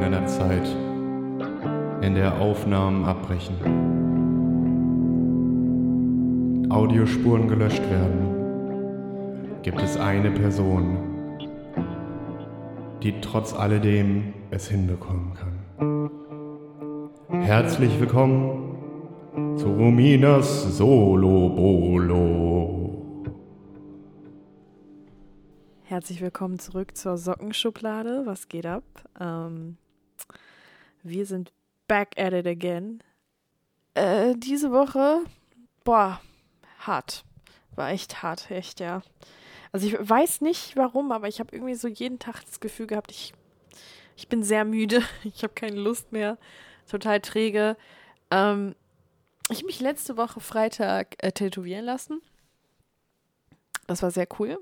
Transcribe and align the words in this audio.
in 0.00 0.14
einer 0.14 0.26
Zeit, 0.26 0.66
in 2.00 2.14
der 2.14 2.40
Aufnahmen 2.40 3.04
abbrechen, 3.04 3.54
Audiospuren 6.70 7.48
gelöscht 7.48 7.82
werden, 7.90 9.60
gibt 9.60 9.82
es 9.82 9.98
eine 9.98 10.30
Person, 10.30 10.96
die 13.02 13.20
trotz 13.20 13.52
alledem 13.52 14.32
es 14.50 14.68
hinbekommen 14.68 15.34
kann. 15.34 15.58
Herzlich 17.42 18.00
willkommen 18.00 18.78
zu 19.58 19.66
Ruminas 19.66 20.78
Solo 20.78 21.50
Bolo. 21.50 22.80
Herzlich 25.82 26.22
willkommen 26.22 26.58
zurück 26.58 26.96
zur 26.96 27.18
Sockenschublade. 27.18 28.22
Was 28.24 28.48
geht 28.48 28.64
ab? 28.64 28.84
Ähm, 29.20 29.76
wir 31.02 31.26
sind 31.26 31.52
back 31.88 32.18
at 32.18 32.32
it 32.32 32.46
again. 32.46 33.02
Äh, 33.94 34.34
diese 34.36 34.70
Woche, 34.70 35.24
boah, 35.84 36.20
hart. 36.78 37.24
War 37.76 37.90
echt 37.90 38.22
hart, 38.22 38.50
echt, 38.50 38.80
ja. 38.80 39.02
Also 39.72 39.86
ich 39.86 39.96
weiß 39.98 40.40
nicht 40.40 40.76
warum, 40.76 41.12
aber 41.12 41.28
ich 41.28 41.40
habe 41.40 41.54
irgendwie 41.54 41.74
so 41.74 41.88
jeden 41.88 42.18
Tag 42.18 42.44
das 42.44 42.60
Gefühl 42.60 42.86
gehabt, 42.86 43.10
ich, 43.12 43.32
ich 44.16 44.28
bin 44.28 44.42
sehr 44.42 44.64
müde. 44.64 45.02
Ich 45.24 45.42
habe 45.42 45.54
keine 45.54 45.76
Lust 45.76 46.12
mehr. 46.12 46.38
Total 46.88 47.20
träge. 47.20 47.76
Ähm, 48.30 48.74
ich 49.48 49.58
habe 49.58 49.66
mich 49.66 49.80
letzte 49.80 50.16
Woche 50.16 50.40
Freitag 50.40 51.16
äh, 51.18 51.32
tätowieren 51.32 51.84
lassen. 51.84 52.20
Das 53.86 54.02
war 54.02 54.10
sehr 54.10 54.28
cool. 54.38 54.58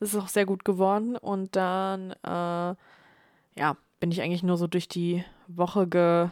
Das 0.00 0.14
ist 0.14 0.20
auch 0.20 0.28
sehr 0.28 0.46
gut 0.46 0.64
geworden. 0.64 1.16
Und 1.16 1.56
dann, 1.56 2.12
äh, 2.22 2.74
ja, 3.58 3.76
bin 4.04 4.12
ich 4.12 4.20
eigentlich 4.20 4.42
nur 4.42 4.58
so 4.58 4.66
durch 4.66 4.86
die 4.86 5.24
Woche 5.46 5.86
ge 5.86 6.28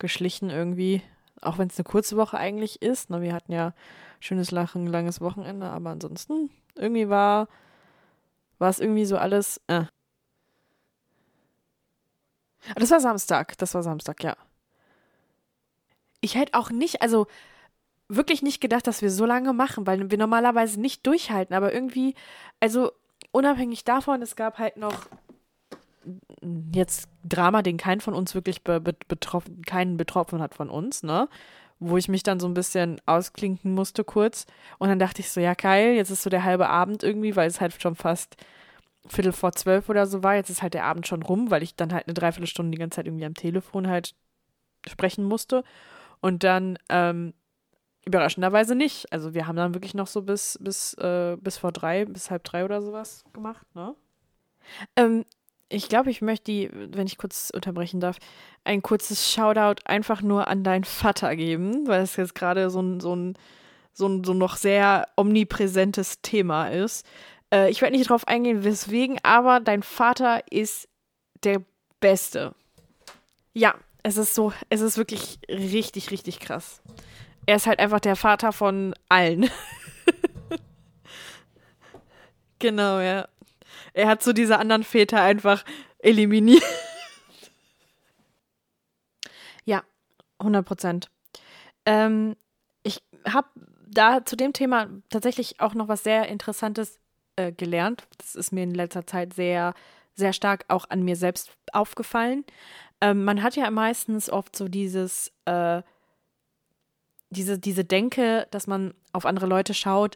geschlichen 0.00 0.50
irgendwie. 0.50 1.02
Auch 1.40 1.56
wenn 1.56 1.68
es 1.68 1.78
eine 1.78 1.84
kurze 1.84 2.16
Woche 2.16 2.36
eigentlich 2.36 2.82
ist. 2.82 3.10
Ne? 3.10 3.22
Wir 3.22 3.32
hatten 3.32 3.52
ja 3.52 3.74
schönes 4.18 4.50
Lachen, 4.50 4.88
langes 4.88 5.20
Wochenende, 5.20 5.66
aber 5.68 5.90
ansonsten 5.90 6.50
irgendwie 6.74 7.08
war 7.08 7.46
es 8.58 8.80
irgendwie 8.80 9.04
so 9.04 9.16
alles. 9.18 9.60
Äh. 9.68 9.84
Das 12.74 12.90
war 12.90 12.98
Samstag, 12.98 13.56
das 13.58 13.74
war 13.74 13.84
Samstag, 13.84 14.24
ja. 14.24 14.36
Ich 16.20 16.34
hätte 16.34 16.58
auch 16.58 16.70
nicht, 16.70 17.02
also 17.02 17.28
wirklich 18.08 18.42
nicht 18.42 18.60
gedacht, 18.60 18.88
dass 18.88 19.00
wir 19.00 19.12
so 19.12 19.26
lange 19.26 19.52
machen, 19.52 19.86
weil 19.86 20.10
wir 20.10 20.18
normalerweise 20.18 20.80
nicht 20.80 21.06
durchhalten, 21.06 21.54
aber 21.54 21.72
irgendwie, 21.72 22.16
also 22.58 22.90
unabhängig 23.30 23.84
davon, 23.84 24.22
es 24.22 24.34
gab 24.34 24.58
halt 24.58 24.76
noch 24.76 25.06
jetzt 26.72 27.08
Drama, 27.24 27.62
den 27.62 27.76
kein 27.76 28.00
von 28.00 28.14
uns 28.14 28.34
wirklich 28.34 28.62
be 28.62 28.80
betroffen, 28.80 29.62
keinen 29.62 29.96
betroffen 29.96 30.40
hat 30.40 30.54
von 30.54 30.70
uns, 30.70 31.02
ne? 31.02 31.28
Wo 31.80 31.96
ich 31.96 32.08
mich 32.08 32.22
dann 32.22 32.40
so 32.40 32.48
ein 32.48 32.54
bisschen 32.54 33.00
ausklinken 33.06 33.72
musste 33.72 34.04
kurz. 34.04 34.46
Und 34.78 34.88
dann 34.88 34.98
dachte 34.98 35.20
ich 35.20 35.30
so, 35.30 35.40
ja, 35.40 35.54
geil, 35.54 35.94
jetzt 35.94 36.10
ist 36.10 36.22
so 36.22 36.30
der 36.30 36.44
halbe 36.44 36.68
Abend 36.68 37.02
irgendwie, 37.02 37.36
weil 37.36 37.48
es 37.48 37.60
halt 37.60 37.80
schon 37.80 37.94
fast 37.94 38.36
Viertel 39.06 39.32
vor 39.32 39.52
zwölf 39.52 39.88
oder 39.88 40.06
so 40.06 40.22
war. 40.22 40.34
Jetzt 40.34 40.50
ist 40.50 40.62
halt 40.62 40.74
der 40.74 40.84
Abend 40.84 41.06
schon 41.06 41.22
rum, 41.22 41.50
weil 41.50 41.62
ich 41.62 41.76
dann 41.76 41.92
halt 41.92 42.06
eine 42.06 42.14
Dreiviertelstunde 42.14 42.72
die 42.72 42.78
ganze 42.78 42.96
Zeit 42.96 43.06
irgendwie 43.06 43.24
am 43.26 43.34
Telefon 43.34 43.86
halt 43.86 44.14
sprechen 44.88 45.24
musste. 45.24 45.62
Und 46.20 46.42
dann, 46.42 46.78
ähm, 46.88 47.32
überraschenderweise 48.08 48.74
nicht. 48.74 49.12
Also 49.12 49.34
wir 49.34 49.46
haben 49.46 49.56
dann 49.56 49.74
wirklich 49.74 49.94
noch 49.94 50.06
so 50.06 50.22
bis, 50.22 50.58
bis, 50.60 50.94
äh, 50.94 51.36
bis 51.40 51.58
vor 51.58 51.72
drei, 51.72 52.06
bis 52.06 52.30
halb 52.30 52.42
drei 52.44 52.64
oder 52.64 52.82
sowas 52.82 53.24
gemacht, 53.32 53.66
ne? 53.74 53.94
Ähm, 54.96 55.24
ich 55.68 55.88
glaube, 55.88 56.10
ich 56.10 56.22
möchte 56.22 56.44
die, 56.44 56.70
wenn 56.72 57.06
ich 57.06 57.18
kurz 57.18 57.50
unterbrechen 57.54 58.00
darf, 58.00 58.16
ein 58.64 58.82
kurzes 58.82 59.30
Shoutout 59.30 59.82
einfach 59.84 60.22
nur 60.22 60.48
an 60.48 60.64
deinen 60.64 60.84
Vater 60.84 61.36
geben, 61.36 61.86
weil 61.86 62.02
es 62.02 62.16
jetzt 62.16 62.34
gerade 62.34 62.70
so 62.70 62.80
ein, 62.80 63.00
so 63.00 63.14
ein, 63.14 63.34
so 63.92 64.08
ein 64.08 64.24
so 64.24 64.34
noch 64.34 64.56
sehr 64.56 65.08
omnipräsentes 65.16 66.20
Thema 66.22 66.68
ist. 66.68 67.06
Äh, 67.52 67.70
ich 67.70 67.82
werde 67.82 67.96
nicht 67.96 68.08
darauf 68.08 68.26
eingehen, 68.26 68.64
weswegen, 68.64 69.18
aber 69.22 69.60
dein 69.60 69.82
Vater 69.82 70.42
ist 70.50 70.88
der 71.44 71.62
Beste. 72.00 72.54
Ja, 73.52 73.74
es 74.02 74.16
ist 74.16 74.34
so, 74.34 74.52
es 74.70 74.80
ist 74.80 74.96
wirklich 74.96 75.38
richtig, 75.48 76.10
richtig 76.10 76.40
krass. 76.40 76.80
Er 77.46 77.56
ist 77.56 77.66
halt 77.66 77.78
einfach 77.80 78.00
der 78.00 78.16
Vater 78.16 78.52
von 78.52 78.94
allen. 79.08 79.50
genau, 82.58 83.00
ja. 83.00 83.26
Er 83.98 84.06
hat 84.06 84.22
so 84.22 84.32
diese 84.32 84.60
anderen 84.60 84.84
Väter 84.84 85.20
einfach 85.20 85.64
eliminiert. 85.98 86.62
ja, 89.64 89.82
100 90.38 90.64
Prozent. 90.64 91.10
Ähm, 91.84 92.36
ich 92.84 93.02
habe 93.26 93.48
da 93.88 94.24
zu 94.24 94.36
dem 94.36 94.52
Thema 94.52 94.86
tatsächlich 95.10 95.58
auch 95.58 95.74
noch 95.74 95.88
was 95.88 96.04
sehr 96.04 96.28
Interessantes 96.28 97.00
äh, 97.34 97.50
gelernt. 97.50 98.06
Das 98.18 98.36
ist 98.36 98.52
mir 98.52 98.62
in 98.62 98.72
letzter 98.72 99.04
Zeit 99.04 99.34
sehr, 99.34 99.74
sehr 100.14 100.32
stark 100.32 100.64
auch 100.68 100.88
an 100.90 101.02
mir 101.02 101.16
selbst 101.16 101.50
aufgefallen. 101.72 102.44
Ähm, 103.00 103.24
man 103.24 103.42
hat 103.42 103.56
ja 103.56 103.68
meistens 103.68 104.30
oft 104.30 104.54
so 104.54 104.68
dieses, 104.68 105.32
äh, 105.44 105.82
diese, 107.30 107.58
diese 107.58 107.84
Denke, 107.84 108.46
dass 108.52 108.68
man 108.68 108.94
auf 109.12 109.26
andere 109.26 109.46
Leute 109.46 109.74
schaut, 109.74 110.14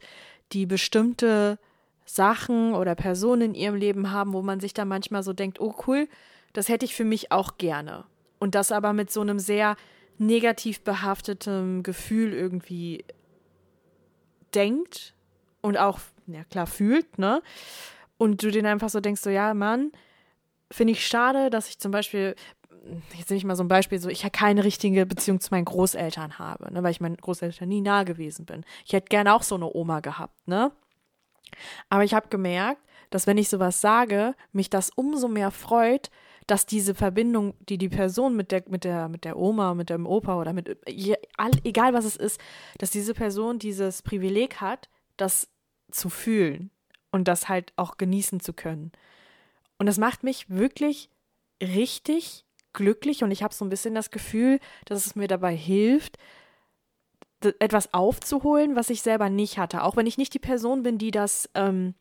die 0.53 0.67
bestimmte 0.67 1.59
Sachen 2.05 2.75
oder 2.75 2.95
Personen 2.95 3.43
in 3.43 3.55
ihrem 3.55 3.77
Leben 3.77 4.11
haben, 4.11 4.33
wo 4.33 4.43
man 4.43 4.61
sich 4.61 4.75
dann 4.75 4.89
manchmal 4.89 5.23
so 5.23 5.33
denkt, 5.33 5.61
oh 5.61 5.75
cool, 5.87 6.09
das 6.53 6.69
hätte 6.69 6.85
ich 6.85 6.95
für 6.95 7.05
mich 7.05 7.33
auch 7.33 7.59
gerne. 7.59 8.05
Und 8.39 8.55
das 8.55 8.73
aber 8.73 8.93
mit 8.93 9.11
so 9.11 9.21
einem 9.21 9.39
sehr 9.39 9.77
negativ 10.19 10.83
behafteten 10.83 11.83
Gefühl 11.83 12.33
irgendwie 12.33 13.05
denkt 14.55 15.15
und 15.61 15.79
auch, 15.79 16.01
ja 16.27 16.45
klar, 16.45 16.67
fühlt, 16.67 17.19
ne? 17.19 17.43
Und 18.19 18.43
du 18.43 18.51
den 18.51 18.67
einfach 18.67 18.89
so 18.89 19.01
denkst, 19.01 19.23
so, 19.23 19.31
ja, 19.31 19.55
Mann, 19.55 19.93
finde 20.71 20.93
ich 20.93 21.07
schade, 21.07 21.51
dass 21.51 21.69
ich 21.69 21.79
zum 21.79 21.91
Beispiel, 21.91 22.35
jetzt 23.17 23.31
nehme 23.31 23.39
ich 23.39 23.45
mal 23.45 23.57
so 23.57 23.65
ein 23.65 23.69
Beispiel, 23.69 23.99
so, 23.99 24.09
ich 24.09 24.31
keine 24.33 24.65
richtige 24.65 25.07
Beziehung 25.07 25.41
zu 25.41 25.49
meinen 25.51 25.65
Großeltern 25.65 26.39
habe, 26.39 26.73
ne, 26.73 26.83
weil 26.83 26.91
ich 26.91 27.01
meinen 27.01 27.17
Großeltern 27.17 27.69
nie 27.69 27.81
nahe 27.81 28.05
gewesen 28.05 28.45
bin. 28.45 28.65
Ich 28.85 28.93
hätte 28.93 29.09
gerne 29.09 29.35
auch 29.35 29.43
so 29.43 29.55
eine 29.55 29.73
Oma 29.73 30.01
gehabt, 30.01 30.47
ne? 30.47 30.73
Aber 31.89 32.05
ich 32.05 32.15
habe 32.15 32.29
gemerkt, 32.29 32.83
dass 33.11 33.27
wenn 33.27 33.39
ich 33.39 33.49
sowas 33.49 33.81
sage, 33.81 34.35
mich 34.53 34.71
das 34.71 34.91
umso 34.95 35.29
mehr 35.29 35.51
freut, 35.51 36.11
dass 36.47 36.67
diese 36.67 36.95
Verbindung, 36.95 37.55
die 37.69 37.79
die 37.79 37.89
Person 37.89 38.35
mit 38.35 38.51
der, 38.51 38.65
mit 38.69 38.85
der, 38.85 39.09
mit 39.09 39.25
der 39.25 39.39
Oma, 39.39 39.75
mit 39.75 39.91
dem 39.91 40.07
Opa 40.07 40.41
oder 40.41 40.53
mit, 40.53 40.77
egal 40.87 41.95
was 41.95 42.05
es 42.05 42.17
ist, 42.17 42.41
dass 42.79 42.91
diese 42.91 43.15
Person 43.15 43.59
dieses 43.59 44.03
Privileg 44.03 44.61
hat, 44.61 44.89
das 45.17 45.49
zu 45.91 46.09
fühlen 46.09 46.71
und 47.11 47.29
das 47.29 47.49
halt 47.49 47.73
auch 47.77 47.97
genießen 47.97 48.41
zu 48.41 48.53
können. 48.53 48.93
Und 49.79 49.87
das 49.87 49.99
macht 49.99 50.25
mich 50.25 50.49
wirklich 50.49 51.11
richtig 51.63 52.45
glücklich 52.73 53.23
und 53.23 53.31
ich 53.31 53.43
habe 53.43 53.55
so 53.55 53.65
ein 53.65 53.71
bisschen 53.71 53.95
das 53.95 54.11
Gefühl, 54.11 54.59
dass 54.87 55.07
es 55.07 55.15
mir 55.15 55.29
dabei 55.29 55.55
hilft, 55.55 56.19
etwas 57.45 57.93
aufzuholen, 57.95 58.77
was 58.77 58.91
ich 58.91 59.03
selber 59.03 59.31
nicht 59.31 59.59
hatte. 59.59 59.83
Auch 59.85 59.97
wenn 59.97 60.07
ich 60.07 60.19
nicht 60.19 60.35
die 60.35 60.39
Person 60.39 60.83
bin, 60.83 60.99
die 60.99 61.11
das, 61.11 61.49
ähm, 61.55 61.95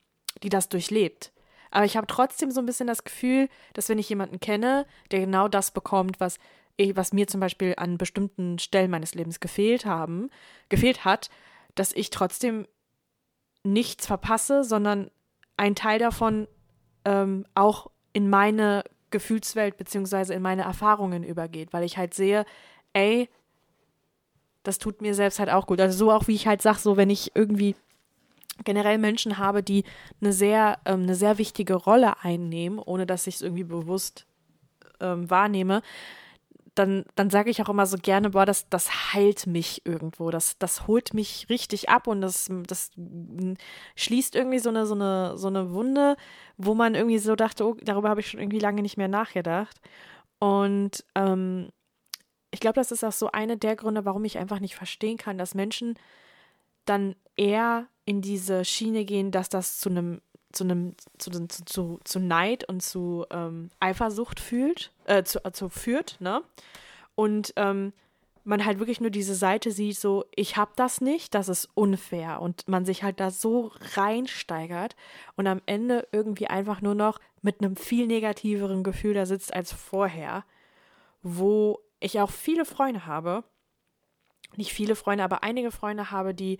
die 0.44 0.50
das 0.50 0.69
durchlebt. 0.69 1.31
Aber 1.72 1.85
ich 1.85 1.96
habe 1.96 2.07
trotzdem 2.07 2.52
so 2.52 2.59
ein 2.59 2.66
bisschen 2.66 2.88
das 2.88 3.03
Gefühl, 3.03 3.47
dass 3.74 3.88
wenn 3.90 4.00
ich 4.00 4.09
jemanden 4.09 4.40
kenne, 4.40 4.85
der 5.12 5.22
genau 5.22 5.47
das 5.47 5.72
bekommt, 5.72 6.19
was, 6.19 6.38
ich, 6.75 6.96
was 6.96 7.13
mir 7.13 7.28
zum 7.28 7.40
Beispiel 7.40 7.74
an 7.78 7.97
bestimmten 7.97 8.59
Stellen 8.59 8.91
meines 8.91 9.16
Lebens 9.16 9.40
gefehlt 9.40 9.85
haben, 9.85 10.29
gefehlt 10.69 11.06
hat, 11.06 11.29
dass 11.75 11.94
ich 11.94 12.09
trotzdem 12.09 12.68
nichts 13.63 14.06
verpasse, 14.06 14.63
sondern 14.63 15.09
ein 15.56 15.75
Teil 15.75 16.00
davon 16.00 16.47
ähm, 17.06 17.46
auch 17.56 17.90
in 18.13 18.29
meine 18.29 18.84
Gefühlswelt 19.12 19.78
beziehungsweise 19.78 20.34
in 20.34 20.41
meine 20.41 20.64
Erfahrungen 20.64 21.23
übergeht, 21.23 21.72
weil 21.73 21.84
ich 21.84 21.97
halt 21.97 22.14
sehe, 22.14 22.46
ey, 22.94 23.29
das 24.63 24.78
tut 24.78 25.02
mir 25.02 25.16
selbst 25.16 25.40
halt 25.40 25.49
auch 25.49 25.67
gut. 25.67 25.81
Also 25.81 25.97
so 25.97 26.11
auch 26.11 26.28
wie 26.28 26.35
ich 26.35 26.47
halt 26.47 26.61
sage, 26.61 26.79
so 26.79 26.97
wenn 26.97 27.09
ich 27.09 27.31
irgendwie 27.35 27.75
generell 28.63 28.97
Menschen 28.97 29.37
habe, 29.37 29.63
die 29.63 29.84
eine 30.22 30.34
sehr, 30.34 30.79
ähm, 30.85 31.03
eine 31.03 31.16
sehr 31.16 31.37
wichtige 31.37 31.75
Rolle 31.75 32.23
einnehmen, 32.23 32.79
ohne 32.79 33.05
dass 33.05 33.28
ich 33.28 33.35
es 33.35 33.41
irgendwie 33.41 33.63
bewusst 33.63 34.25
ähm, 34.99 35.29
wahrnehme, 35.29 35.81
dann, 36.75 37.03
dann 37.16 37.29
sage 37.29 37.49
ich 37.49 37.61
auch 37.61 37.69
immer 37.69 37.85
so 37.85 37.97
gerne, 37.97 38.29
boah, 38.29 38.46
das, 38.46 38.69
das 38.69 39.13
heilt 39.13 39.46
mich 39.46 39.85
irgendwo, 39.85 40.31
das, 40.31 40.58
das 40.58 40.87
holt 40.87 41.13
mich 41.13 41.47
richtig 41.49 41.90
ab 41.90 42.08
und 42.08 42.22
das, 42.22 42.49
das 42.66 42.91
schließt 43.96 44.35
irgendwie 44.35 44.59
so 44.59 44.69
eine, 44.69 44.85
so 44.85 44.96
eine, 44.96 45.37
so 45.37 45.47
eine 45.47 45.73
Wunde, 45.73 46.16
wo 46.58 46.73
man 46.73 46.96
irgendwie 46.96 47.17
so 47.17 47.35
dachte, 47.35 47.66
oh, 47.66 47.75
darüber 47.81 48.09
habe 48.09 48.22
ich 48.22 48.29
schon 48.29 48.40
irgendwie 48.40 48.59
lange 48.59 48.81
nicht 48.81 48.97
mehr 48.97 49.09
nachgedacht. 49.09 49.81
Und 50.40 51.03
ähm, 51.16 51.69
ich 52.52 52.59
glaube, 52.59 52.76
das 52.76 52.92
ist 52.92 53.03
auch 53.03 53.12
so 53.12 53.32
eine 53.32 53.58
der 53.58 53.76
Gründe, 53.76 54.06
warum 54.06 54.26
ich 54.26 54.38
einfach 54.38 54.59
nicht 54.59 54.76
verstehen 54.76 55.18
kann, 55.18 55.38
dass 55.38 55.56
Menschen 55.56 55.98
dann 56.86 57.16
eher 57.36 57.88
in 58.06 58.22
diese 58.22 58.66
Schiene 58.66 59.06
gehen, 59.06 59.32
dass 59.32 59.50
das 59.50 59.80
zu 59.80 59.90
einem 59.90 60.22
zu 60.52 60.66
einem, 60.66 60.96
zu, 61.18 61.32
zu, 61.32 61.66
zu, 61.66 62.00
zu 62.03 62.20
Neid 62.20 62.68
und 62.68 62.82
zu 62.82 63.26
ähm, 63.32 63.70
Eifersucht 63.80 64.40
fühlt, 64.42 64.92
äh, 65.06 65.24
zu, 65.24 65.46
äh, 65.46 65.53
zu 65.53 65.70
führt, 65.70 66.18
ne? 66.20 66.44
Und 67.16 67.53
ähm, 67.56 67.94
man 68.44 68.66
halt 68.66 68.80
wirklich 68.80 69.00
nur 69.00 69.12
diese 69.12 69.36
Seite 69.36 69.72
sieht, 69.72 69.97
so, 69.97 70.26
ich 70.36 70.58
hab 70.58 70.76
das 70.76 71.00
nicht, 71.00 71.36
das 71.36 71.47
ist 71.47 71.70
unfair. 71.74 72.42
Und 72.42 72.68
man 72.68 72.86
sich 72.86 73.04
halt 73.04 73.20
da 73.20 73.30
so 73.30 73.72
reinsteigert 73.96 74.96
und 75.36 75.47
am 75.47 75.62
Ende 75.66 76.08
irgendwie 76.12 76.47
einfach 76.47 76.82
nur 76.82 76.96
noch 76.96 77.20
mit 77.42 77.62
einem 77.62 77.76
viel 77.76 78.08
negativeren 78.08 78.84
Gefühl 78.84 79.14
da 79.14 79.26
sitzt 79.26 79.54
als 79.54 79.72
vorher, 79.72 80.44
wo 81.22 81.80
ich 82.02 82.20
auch 82.20 82.32
viele 82.32 82.66
Freunde 82.66 83.06
habe, 83.06 83.46
nicht 84.58 84.74
viele 84.74 84.96
Freunde, 84.96 85.24
aber 85.24 85.44
einige 85.44 85.72
Freunde 85.72 86.12
habe, 86.12 86.34
die 86.34 86.58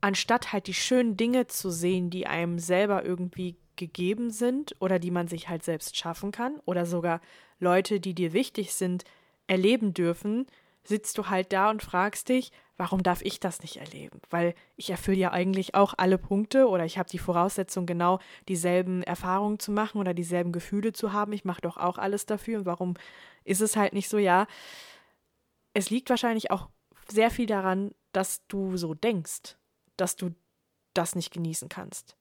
anstatt 0.00 0.52
halt 0.52 0.66
die 0.66 0.74
schönen 0.74 1.16
Dinge 1.16 1.46
zu 1.46 1.70
sehen, 1.70 2.10
die 2.10 2.26
einem 2.26 2.58
selber 2.58 3.04
irgendwie 3.04 3.56
gegeben 3.76 4.30
sind 4.30 4.74
oder 4.80 4.98
die 4.98 5.12
man 5.12 5.28
sich 5.28 5.48
halt 5.48 5.62
selbst 5.62 5.96
schaffen 5.96 6.32
kann 6.32 6.60
oder 6.64 6.84
sogar 6.84 7.20
Leute, 7.60 8.00
die 8.00 8.14
dir 8.14 8.32
wichtig 8.32 8.74
sind, 8.74 9.04
erleben 9.46 9.94
dürfen, 9.94 10.46
sitzt 10.84 11.18
du 11.18 11.28
halt 11.28 11.52
da 11.52 11.70
und 11.70 11.82
fragst 11.82 12.28
dich, 12.28 12.52
warum 12.76 13.02
darf 13.02 13.22
ich 13.22 13.38
das 13.38 13.62
nicht 13.62 13.76
erleben? 13.76 14.20
Weil 14.30 14.54
ich 14.76 14.90
erfülle 14.90 15.18
ja 15.18 15.30
eigentlich 15.32 15.74
auch 15.74 15.94
alle 15.96 16.18
Punkte 16.18 16.68
oder 16.68 16.84
ich 16.84 16.98
habe 16.98 17.08
die 17.08 17.18
Voraussetzung, 17.18 17.86
genau 17.86 18.18
dieselben 18.48 19.02
Erfahrungen 19.02 19.58
zu 19.58 19.70
machen 19.70 19.98
oder 19.98 20.14
dieselben 20.14 20.52
Gefühle 20.52 20.92
zu 20.92 21.12
haben. 21.12 21.32
Ich 21.32 21.44
mache 21.44 21.60
doch 21.60 21.76
auch 21.76 21.98
alles 21.98 22.26
dafür. 22.26 22.58
Und 22.58 22.66
warum 22.66 22.94
ist 23.44 23.60
es 23.60 23.76
halt 23.76 23.92
nicht 23.92 24.08
so? 24.08 24.18
Ja, 24.18 24.46
es 25.74 25.90
liegt 25.90 26.10
wahrscheinlich 26.10 26.50
auch 26.50 26.68
sehr 27.08 27.30
viel 27.30 27.46
daran, 27.46 27.92
dass 28.12 28.46
du 28.48 28.76
so 28.76 28.94
denkst, 28.94 29.56
dass 29.96 30.16
du 30.16 30.34
das 30.94 31.14
nicht 31.14 31.32
genießen 31.32 31.68
kannst. 31.68 32.16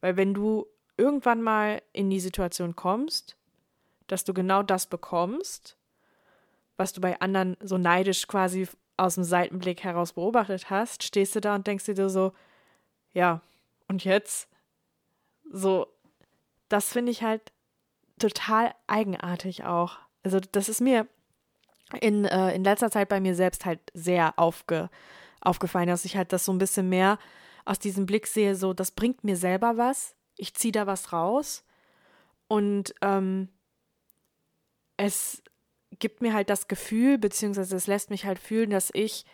Weil 0.00 0.16
wenn 0.16 0.34
du 0.34 0.66
irgendwann 0.96 1.42
mal 1.42 1.82
in 1.92 2.10
die 2.10 2.20
Situation 2.20 2.76
kommst, 2.76 3.36
dass 4.06 4.24
du 4.24 4.34
genau 4.34 4.62
das 4.62 4.86
bekommst, 4.86 5.76
was 6.82 6.92
du 6.92 7.00
bei 7.00 7.20
anderen 7.20 7.56
so 7.60 7.78
neidisch 7.78 8.26
quasi 8.26 8.68
aus 8.96 9.14
dem 9.14 9.24
Seitenblick 9.24 9.84
heraus 9.84 10.12
beobachtet 10.12 10.68
hast, 10.68 11.04
stehst 11.04 11.34
du 11.36 11.40
da 11.40 11.54
und 11.54 11.66
denkst 11.66 11.84
dir 11.84 12.08
so, 12.10 12.32
ja, 13.12 13.40
und 13.88 14.04
jetzt? 14.04 14.48
So, 15.50 15.86
das 16.68 16.92
finde 16.92 17.12
ich 17.12 17.22
halt 17.22 17.52
total 18.18 18.74
eigenartig 18.86 19.64
auch. 19.64 19.98
Also, 20.22 20.40
das 20.40 20.68
ist 20.68 20.80
mir 20.80 21.06
in, 22.00 22.24
äh, 22.24 22.54
in 22.54 22.64
letzter 22.64 22.90
Zeit 22.90 23.08
bei 23.08 23.20
mir 23.20 23.34
selbst 23.34 23.64
halt 23.64 23.80
sehr 23.94 24.38
aufge, 24.38 24.90
aufgefallen, 25.40 25.88
dass 25.88 26.04
ich 26.04 26.16
halt 26.16 26.32
das 26.32 26.44
so 26.44 26.52
ein 26.52 26.58
bisschen 26.58 26.88
mehr 26.88 27.18
aus 27.64 27.78
diesem 27.78 28.06
Blick 28.06 28.26
sehe, 28.26 28.56
so, 28.56 28.72
das 28.72 28.90
bringt 28.90 29.22
mir 29.22 29.36
selber 29.36 29.76
was, 29.76 30.16
ich 30.36 30.54
ziehe 30.54 30.72
da 30.72 30.86
was 30.86 31.12
raus 31.12 31.64
und 32.48 32.94
ähm, 33.02 33.48
es 34.96 35.42
gibt 36.02 36.20
mir 36.20 36.34
halt 36.34 36.50
das 36.50 36.66
Gefühl, 36.66 37.16
beziehungsweise 37.16 37.76
es 37.76 37.86
lässt 37.86 38.10
mich 38.10 38.26
halt 38.26 38.40
fühlen, 38.40 38.70
dass 38.70 38.90
ich 38.92 39.24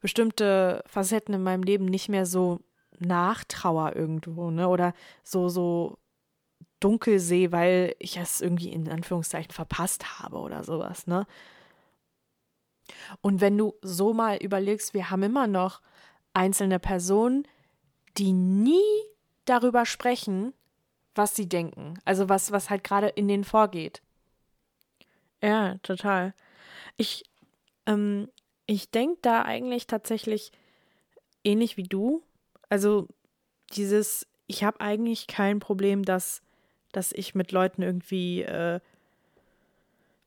bestimmte 0.00 0.82
Facetten 0.84 1.32
in 1.32 1.44
meinem 1.44 1.62
Leben 1.62 1.84
nicht 1.84 2.08
mehr 2.08 2.26
so 2.26 2.58
nachtrauer 2.98 3.94
irgendwo, 3.94 4.50
ne? 4.50 4.68
Oder 4.68 4.94
so, 5.22 5.48
so 5.48 5.98
dunkel 6.80 7.20
sehe, 7.20 7.52
weil 7.52 7.94
ich 8.00 8.16
es 8.16 8.40
irgendwie 8.40 8.72
in 8.72 8.90
Anführungszeichen 8.90 9.52
verpasst 9.52 10.18
habe 10.18 10.38
oder 10.38 10.64
sowas, 10.64 11.06
ne? 11.06 11.24
Und 13.20 13.40
wenn 13.40 13.56
du 13.56 13.74
so 13.80 14.12
mal 14.12 14.38
überlegst, 14.38 14.94
wir 14.94 15.08
haben 15.08 15.22
immer 15.22 15.46
noch 15.46 15.80
einzelne 16.34 16.80
Personen, 16.80 17.46
die 18.18 18.32
nie 18.32 18.82
darüber 19.44 19.86
sprechen, 19.86 20.52
was 21.14 21.36
sie 21.36 21.48
denken, 21.48 21.94
also 22.04 22.28
was, 22.28 22.50
was 22.50 22.70
halt 22.70 22.82
gerade 22.82 23.06
in 23.06 23.28
denen 23.28 23.44
vorgeht. 23.44 24.02
Ja, 25.42 25.76
total. 25.82 26.34
Ich, 26.96 27.24
ähm, 27.86 28.28
ich 28.66 28.90
denke 28.90 29.18
da 29.22 29.42
eigentlich 29.44 29.86
tatsächlich 29.86 30.52
ähnlich 31.44 31.76
wie 31.76 31.84
du. 31.84 32.22
Also 32.68 33.08
dieses, 33.74 34.26
ich 34.46 34.64
habe 34.64 34.80
eigentlich 34.80 35.26
kein 35.26 35.60
Problem, 35.60 36.04
dass, 36.04 36.42
dass 36.92 37.12
ich 37.12 37.34
mit 37.34 37.52
Leuten 37.52 37.82
irgendwie 37.82 38.42
äh, 38.42 38.80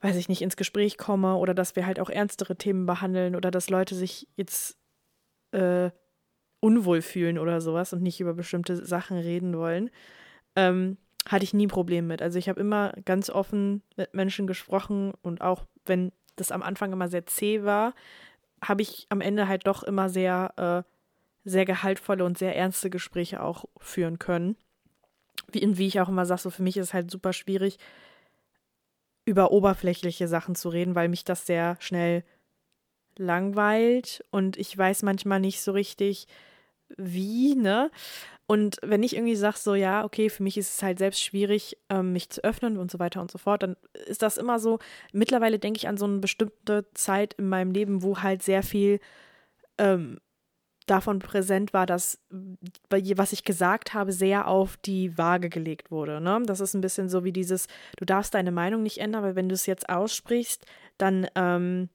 weiß 0.02 0.16
ich 0.18 0.30
nicht, 0.30 0.42
ins 0.42 0.56
Gespräch 0.58 0.98
komme 0.98 1.36
oder 1.38 1.54
dass 1.54 1.76
wir 1.76 1.86
halt 1.86 2.00
auch 2.00 2.10
ernstere 2.10 2.56
Themen 2.56 2.86
behandeln 2.86 3.36
oder 3.36 3.50
dass 3.52 3.70
Leute 3.70 3.96
sich 3.96 4.28
jetzt 4.36 4.78
äh, 5.52 5.92
unwohl 6.60 7.02
fühlen 7.02 7.40
oder 7.40 7.62
sowas 7.62 7.94
und 7.94 8.04
nicht 8.04 8.20
über 8.20 8.34
bestimmte 8.34 8.86
Sachen 8.86 9.18
reden 9.18 9.58
wollen, 9.58 9.90
ähm, 10.56 10.98
hatte 11.28 11.44
ich 11.44 11.54
nie 11.54 11.66
ein 11.66 11.70
Problem 11.70 12.08
mit. 12.08 12.22
Also 12.22 12.38
ich 12.38 12.50
habe 12.50 12.60
immer 12.60 12.94
ganz 13.06 13.30
offen 13.30 13.82
mit 13.96 14.14
Menschen 14.14 14.48
gesprochen 14.48 15.14
und 15.22 15.42
auch 15.42 15.66
wenn 15.86 16.12
das 16.36 16.52
am 16.52 16.62
Anfang 16.62 16.92
immer 16.94 17.08
sehr 17.08 17.26
zäh 17.26 17.64
war, 17.64 17.94
habe 18.64 18.82
ich 18.82 19.08
am 19.10 19.22
Ende 19.22 19.48
halt 19.48 19.68
doch 19.68 19.84
immer 19.84 20.10
sehr, 20.10 20.54
äh, 20.86 21.50
sehr 21.50 21.66
gehaltvolle 21.66 22.26
und 22.26 22.38
sehr 22.38 22.56
ernste 22.56 22.90
Gespräche 22.90 23.42
auch 23.42 23.66
führen 23.78 24.20
können. 24.20 24.56
Wie, 25.52 25.78
wie 25.78 25.88
ich 25.88 26.00
auch 26.00 26.10
immer 26.10 26.26
sage, 26.26 26.42
so 26.42 26.50
für 26.50 26.64
mich 26.64 26.78
ist 26.78 26.88
es 26.88 26.94
halt 26.94 27.12
super 27.12 27.34
schwierig, 27.34 27.78
über 29.26 29.52
oberflächliche 29.52 30.28
Sachen 30.28 30.56
zu 30.56 30.70
reden, 30.70 30.96
weil 30.96 31.10
mich 31.10 31.24
das 31.24 31.46
sehr 31.46 31.78
schnell 31.80 32.24
langweilt 33.18 34.24
und 34.30 34.58
ich 34.58 34.78
weiß 34.78 35.04
manchmal 35.04 35.40
nicht 35.40 35.62
so 35.62 35.72
richtig, 35.72 36.28
wie, 36.98 37.56
ne? 37.56 37.90
Und 38.48 38.78
wenn 38.84 39.02
ich 39.02 39.16
irgendwie 39.16 39.36
sage, 39.36 39.58
so, 39.58 39.74
ja, 39.74 40.04
okay, 40.04 40.30
für 40.30 40.44
mich 40.44 40.58
ist 40.58 40.76
es 40.76 40.84
halt 40.84 41.00
selbst 41.00 41.22
schwierig, 41.22 41.78
ähm, 41.90 42.14
mich 42.14 42.30
zu 42.30 42.44
öffnen 42.44 42.78
und 42.78 42.92
so 42.92 43.00
weiter 43.00 43.20
und 43.20 43.32
so 43.32 43.40
fort, 43.40 43.64
dann 43.64 43.76
ist 44.06 44.22
das 44.22 44.38
immer 44.38 44.60
so, 44.60 44.78
mittlerweile 45.14 45.58
denke 45.58 45.78
ich 45.78 45.88
an 45.88 45.98
so 45.98 46.06
eine 46.06 46.20
bestimmte 46.20 46.86
Zeit 46.94 47.34
in 47.36 47.50
meinem 47.50 47.72
Leben, 47.72 48.04
wo 48.04 48.22
halt 48.22 48.44
sehr 48.44 48.62
viel 48.62 49.00
ähm, 49.80 50.20
davon 50.86 51.18
präsent 51.18 51.74
war, 51.74 51.88
dass 51.88 52.20
was 52.90 53.34
ich 53.34 53.44
gesagt 53.44 53.96
habe, 53.96 54.12
sehr 54.12 54.48
auf 54.48 54.78
die 54.78 55.18
Waage 55.18 55.50
gelegt 55.50 55.90
wurde. 55.90 56.22
Ne? 56.22 56.44
Das 56.46 56.60
ist 56.60 56.76
ein 56.76 56.82
bisschen 56.82 57.10
so 57.10 57.24
wie 57.24 57.32
dieses, 57.32 57.68
du 57.98 58.06
darfst 58.06 58.36
deine 58.36 58.52
Meinung 58.52 58.84
nicht 58.84 59.00
ändern, 59.00 59.24
aber 59.24 59.36
wenn 59.36 59.50
du 59.50 59.56
es 59.56 59.66
jetzt 59.66 59.90
aussprichst, 59.90 60.66
dann, 61.00 61.28
ähm, 61.36 61.90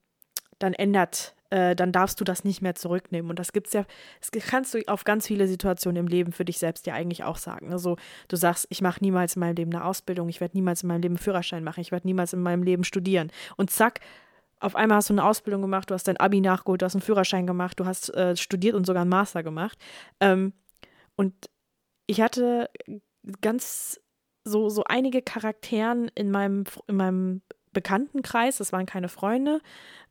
dann 0.61 0.73
ändert, 0.73 1.35
äh, 1.51 1.75
dann 1.75 1.91
darfst 1.91 2.21
du 2.21 2.25
das 2.25 2.45
nicht 2.45 2.62
mehr 2.62 2.77
zurücknehmen. 2.77 3.29
Und 3.29 3.39
das 3.39 3.53
gibt's 3.53 3.73
ja, 3.73 3.85
das 4.21 4.31
kannst 4.47 4.73
du 4.73 4.81
auf 4.87 5.03
ganz 5.03 5.27
viele 5.27 5.49
Situationen 5.49 5.97
im 5.97 6.07
Leben 6.07 6.33
für 6.33 6.45
dich 6.45 6.59
selbst 6.59 6.87
ja 6.87 6.95
eigentlich 6.95 7.25
auch 7.25 7.39
sagen. 7.39 7.73
Also 7.73 7.97
du 8.29 8.37
sagst, 8.37 8.67
ich 8.71 8.81
mache 8.81 9.03
niemals 9.03 9.35
in 9.35 9.41
meinem 9.41 9.57
Leben 9.57 9.75
eine 9.75 9.85
Ausbildung, 9.85 10.29
ich 10.29 10.41
werde 10.41 10.57
niemals 10.57 10.83
in 10.83 10.89
meinem 10.89 11.03
Leben 11.03 11.15
einen 11.15 11.23
Führerschein 11.23 11.65
machen, 11.65 11.81
ich 11.81 11.91
werde 11.91 12.07
niemals 12.07 12.33
in 12.33 12.41
meinem 12.41 12.62
Leben 12.62 12.85
studieren. 12.85 13.33
Und 13.57 13.71
zack, 13.71 14.01
auf 14.61 14.77
einmal 14.77 14.99
hast 14.99 15.08
du 15.08 15.15
eine 15.15 15.25
Ausbildung 15.25 15.63
gemacht, 15.63 15.91
du 15.91 15.94
hast 15.94 16.06
dein 16.06 16.19
Abi 16.19 16.41
nachgeholt, 16.41 16.82
du 16.82 16.87
hast 16.87 16.94
einen 16.94 17.03
Führerschein 17.03 17.46
gemacht, 17.46 17.81
du 17.81 17.87
hast 17.87 18.15
äh, 18.15 18.37
studiert 18.37 18.77
und 18.77 18.87
sogar 18.87 19.03
einen 19.03 19.11
Master 19.11 19.43
gemacht. 19.43 19.79
Ähm, 20.20 20.53
und 21.17 21.34
ich 22.06 22.20
hatte 22.20 22.70
ganz 23.41 24.01
so, 24.44 24.69
so 24.69 24.84
einige 24.84 25.23
Charakteren 25.23 26.11
in 26.15 26.31
meinem, 26.31 26.65
in 26.87 26.96
meinem 26.96 27.43
Bekanntenkreis, 27.72 28.58
das 28.58 28.72
waren 28.72 28.86
keine 28.86 29.08
Freunde, 29.08 29.60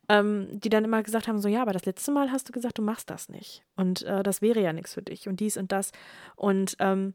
ähm, 0.08 0.48
die 0.52 0.68
dann 0.68 0.84
immer 0.84 1.02
gesagt 1.02 1.28
haben: 1.28 1.40
so, 1.40 1.48
ja, 1.48 1.62
aber 1.62 1.72
das 1.72 1.84
letzte 1.84 2.10
Mal 2.10 2.32
hast 2.32 2.48
du 2.48 2.52
gesagt, 2.52 2.78
du 2.78 2.82
machst 2.82 3.10
das 3.10 3.28
nicht. 3.28 3.62
Und 3.76 4.02
äh, 4.02 4.22
das 4.22 4.42
wäre 4.42 4.60
ja 4.60 4.72
nichts 4.72 4.94
für 4.94 5.02
dich 5.02 5.28
und 5.28 5.40
dies 5.40 5.56
und 5.56 5.72
das. 5.72 5.92
Und 6.36 6.76
ähm, 6.78 7.14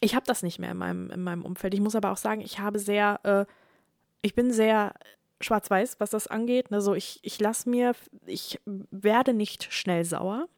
ich 0.00 0.14
habe 0.14 0.26
das 0.26 0.42
nicht 0.42 0.58
mehr 0.58 0.70
in 0.70 0.78
meinem, 0.78 1.10
in 1.10 1.22
meinem 1.22 1.44
Umfeld. 1.44 1.74
Ich 1.74 1.80
muss 1.80 1.96
aber 1.96 2.12
auch 2.12 2.16
sagen, 2.16 2.40
ich 2.40 2.58
habe 2.58 2.78
sehr, 2.78 3.20
äh, 3.24 3.44
ich 4.22 4.34
bin 4.34 4.52
sehr 4.52 4.94
schwarz-weiß, 5.40 5.96
was 5.98 6.10
das 6.10 6.26
angeht. 6.26 6.70
Also 6.70 6.94
ich, 6.94 7.18
ich 7.22 7.40
lasse 7.40 7.68
mir, 7.68 7.92
ich 8.26 8.60
werde 8.64 9.34
nicht 9.34 9.72
schnell 9.72 10.04
sauer. 10.04 10.48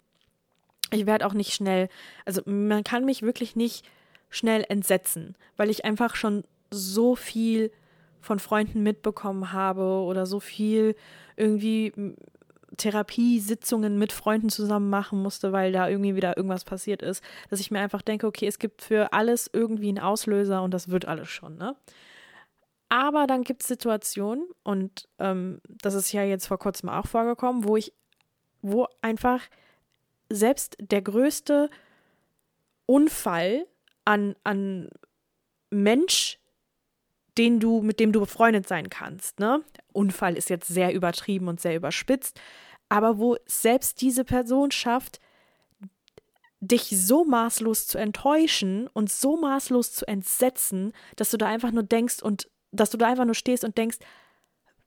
Ich 0.90 1.06
werde 1.06 1.26
auch 1.26 1.32
nicht 1.32 1.54
schnell, 1.54 1.88
also 2.26 2.42
man 2.44 2.84
kann 2.84 3.06
mich 3.06 3.22
wirklich 3.22 3.56
nicht 3.56 3.86
schnell 4.28 4.64
entsetzen, 4.68 5.36
weil 5.56 5.70
ich 5.70 5.86
einfach 5.86 6.16
schon 6.16 6.44
so 6.70 7.16
viel 7.16 7.72
von 8.22 8.38
Freunden 8.38 8.82
mitbekommen 8.82 9.52
habe 9.52 9.82
oder 9.82 10.24
so 10.24 10.40
viel 10.40 10.94
irgendwie 11.36 11.92
Therapiesitzungen 12.76 13.98
mit 13.98 14.12
Freunden 14.12 14.48
zusammen 14.48 14.88
machen 14.88 15.22
musste, 15.22 15.52
weil 15.52 15.72
da 15.72 15.88
irgendwie 15.88 16.16
wieder 16.16 16.36
irgendwas 16.36 16.64
passiert 16.64 17.02
ist, 17.02 17.22
dass 17.50 17.60
ich 17.60 17.70
mir 17.70 17.80
einfach 17.80 18.02
denke, 18.02 18.26
okay, 18.26 18.46
es 18.46 18.58
gibt 18.58 18.82
für 18.82 19.12
alles 19.12 19.50
irgendwie 19.52 19.88
einen 19.88 19.98
Auslöser 19.98 20.62
und 20.62 20.72
das 20.72 20.88
wird 20.88 21.06
alles 21.06 21.28
schon, 21.28 21.56
ne? 21.56 21.76
Aber 22.88 23.26
dann 23.26 23.42
gibt 23.42 23.62
es 23.62 23.68
Situationen, 23.68 24.46
und 24.64 25.08
ähm, 25.18 25.62
das 25.66 25.94
ist 25.94 26.12
ja 26.12 26.24
jetzt 26.24 26.46
vor 26.46 26.58
kurzem 26.58 26.90
auch 26.90 27.06
vorgekommen, 27.06 27.64
wo 27.64 27.78
ich, 27.78 27.94
wo 28.60 28.86
einfach 29.00 29.40
selbst 30.28 30.76
der 30.78 31.00
größte 31.00 31.70
Unfall 32.84 33.66
an, 34.04 34.36
an 34.44 34.90
Mensch, 35.70 36.38
den 37.38 37.60
du, 37.60 37.82
mit 37.82 38.00
dem 38.00 38.12
du 38.12 38.20
befreundet 38.20 38.68
sein 38.68 38.90
kannst, 38.90 39.40
ne? 39.40 39.64
Unfall 39.92 40.36
ist 40.36 40.50
jetzt 40.50 40.68
sehr 40.68 40.92
übertrieben 40.92 41.48
und 41.48 41.60
sehr 41.60 41.76
überspitzt, 41.76 42.40
aber 42.88 43.18
wo 43.18 43.36
selbst 43.46 44.00
diese 44.00 44.24
Person 44.24 44.70
schafft, 44.70 45.20
dich 46.60 46.90
so 46.96 47.24
maßlos 47.24 47.88
zu 47.88 47.98
enttäuschen 47.98 48.86
und 48.92 49.10
so 49.10 49.36
maßlos 49.36 49.92
zu 49.92 50.06
entsetzen, 50.06 50.92
dass 51.16 51.30
du 51.30 51.36
da 51.36 51.48
einfach 51.48 51.72
nur 51.72 51.82
denkst 51.82 52.22
und 52.22 52.48
dass 52.70 52.90
du 52.90 52.96
da 52.96 53.08
einfach 53.08 53.24
nur 53.24 53.34
stehst 53.34 53.64
und 53.64 53.76
denkst, 53.76 53.98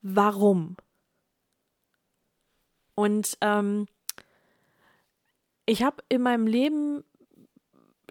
warum? 0.02 0.78
Und 2.96 3.38
ähm, 3.42 3.88
ich 5.66 5.84
habe 5.84 5.98
in 6.08 6.22
meinem 6.22 6.48
Leben 6.48 7.04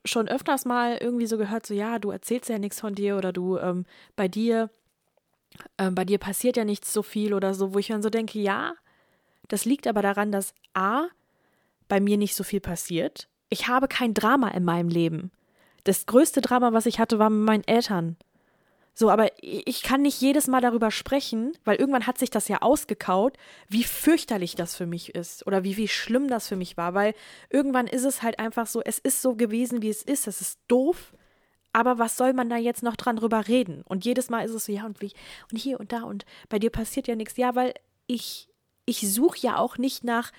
schon 0.05 0.29
öfters 0.29 0.65
mal 0.65 0.99
irgendwie 1.01 1.27
so 1.27 1.39
gehört, 1.39 1.67
so 1.67 1.75
ja, 1.75 1.99
du 1.99 2.11
erzählst 2.11 2.49
ja 2.49 2.59
nichts 2.59 2.81
von 2.81 2.95
dir 2.95 3.17
oder 3.17 3.33
du 3.33 3.59
ähm, 3.59 3.87
bei 4.17 4.29
dir, 4.29 4.71
ähm, 5.79 5.95
bei 5.95 6.05
dir 6.05 6.19
passiert 6.19 6.57
ja 6.57 6.65
nichts 6.65 6.93
so 6.93 7.03
viel 7.03 7.33
oder 7.35 7.55
so, 7.55 7.75
wo 7.75 7.79
ich 7.79 7.89
dann 7.89 8.03
so 8.03 8.11
denke, 8.11 8.39
ja, 8.39 8.75
das 9.49 9.65
liegt 9.65 9.87
aber 9.87 10.03
daran, 10.03 10.33
dass 10.33 10.55
A, 10.75 11.07
bei 11.89 12.01
mir 12.01 12.17
nicht 12.17 12.35
so 12.35 12.45
viel 12.45 12.61
passiert. 12.61 13.29
Ich 13.49 13.69
habe 13.69 13.89
kein 13.89 14.15
Drama 14.15 14.49
in 14.49 14.65
meinem 14.65 14.89
Leben. 14.89 15.31
Das 15.85 16.07
größte 16.07 16.41
Drama, 16.41 16.73
was 16.73 16.87
ich 16.87 16.99
hatte, 16.99 17.19
war 17.19 17.31
mit 17.31 17.45
meinen 17.45 17.65
Eltern. 17.65 18.17
So, 18.97 19.11
aber 19.11 19.31
ich 19.43 19.83
kann 19.83 20.03
nicht 20.03 20.21
jedes 20.21 20.47
Mal 20.47 20.61
darüber 20.61 20.93
sprechen, 20.93 21.53
weil 21.65 21.77
irgendwann 21.77 22.07
hat 22.07 22.17
sich 22.17 22.31
das 22.31 22.47
ja 22.47 22.63
ausgekaut, 22.63 23.37
wie 23.69 23.83
fürchterlich 23.83 24.55
das 24.55 24.77
für 24.77 24.87
mich 24.87 25.17
ist 25.17 25.45
oder 25.49 25.65
wie, 25.65 25.77
wie 25.77 25.89
schlimm 25.89 26.29
das 26.29 26.47
für 26.47 26.55
mich 26.55 26.77
war, 26.77 26.95
weil 26.95 27.15
irgendwann 27.51 27.89
ist 27.89 28.05
es 28.05 28.23
halt 28.23 28.39
einfach 28.39 28.69
so, 28.69 28.81
es 28.83 29.01
ist 29.01 29.21
so 29.21 29.35
gewesen, 29.35 29.83
wie 29.83 29.89
es 29.89 30.03
ist, 30.03 30.29
es 30.29 30.41
ist 30.41 30.61
doof, 30.69 31.13
aber 31.73 31.99
was 31.99 32.17
soll 32.17 32.35
man 32.35 32.49
da 32.49 32.57
jetzt 32.57 32.85
noch 32.85 32.95
dran 32.95 33.17
drüber 33.17 33.49
reden? 33.49 33.83
Und 33.83 34.05
jedes 34.05 34.31
Mal 34.31 34.45
ist 34.45 34.55
es 34.55 34.67
so, 34.67 34.73
ja, 34.73 34.87
und 34.87 35.01
wie, 35.01 35.13
und 35.51 35.59
hier 35.59 35.81
und 35.81 35.91
da 35.91 36.03
und 36.05 36.25
bei 36.49 36.61
dir 36.61 36.71
passiert 36.71 37.09
ja 37.09 37.17
nichts. 37.17 37.37
Ja, 37.37 37.57
weil 37.57 37.75
ich, 38.07 38.49
ich 38.87 39.13
suche 39.13 39.39
ja 39.41 39.59
auch 39.59 39.77
nicht 39.77 40.05
nach 40.05 40.31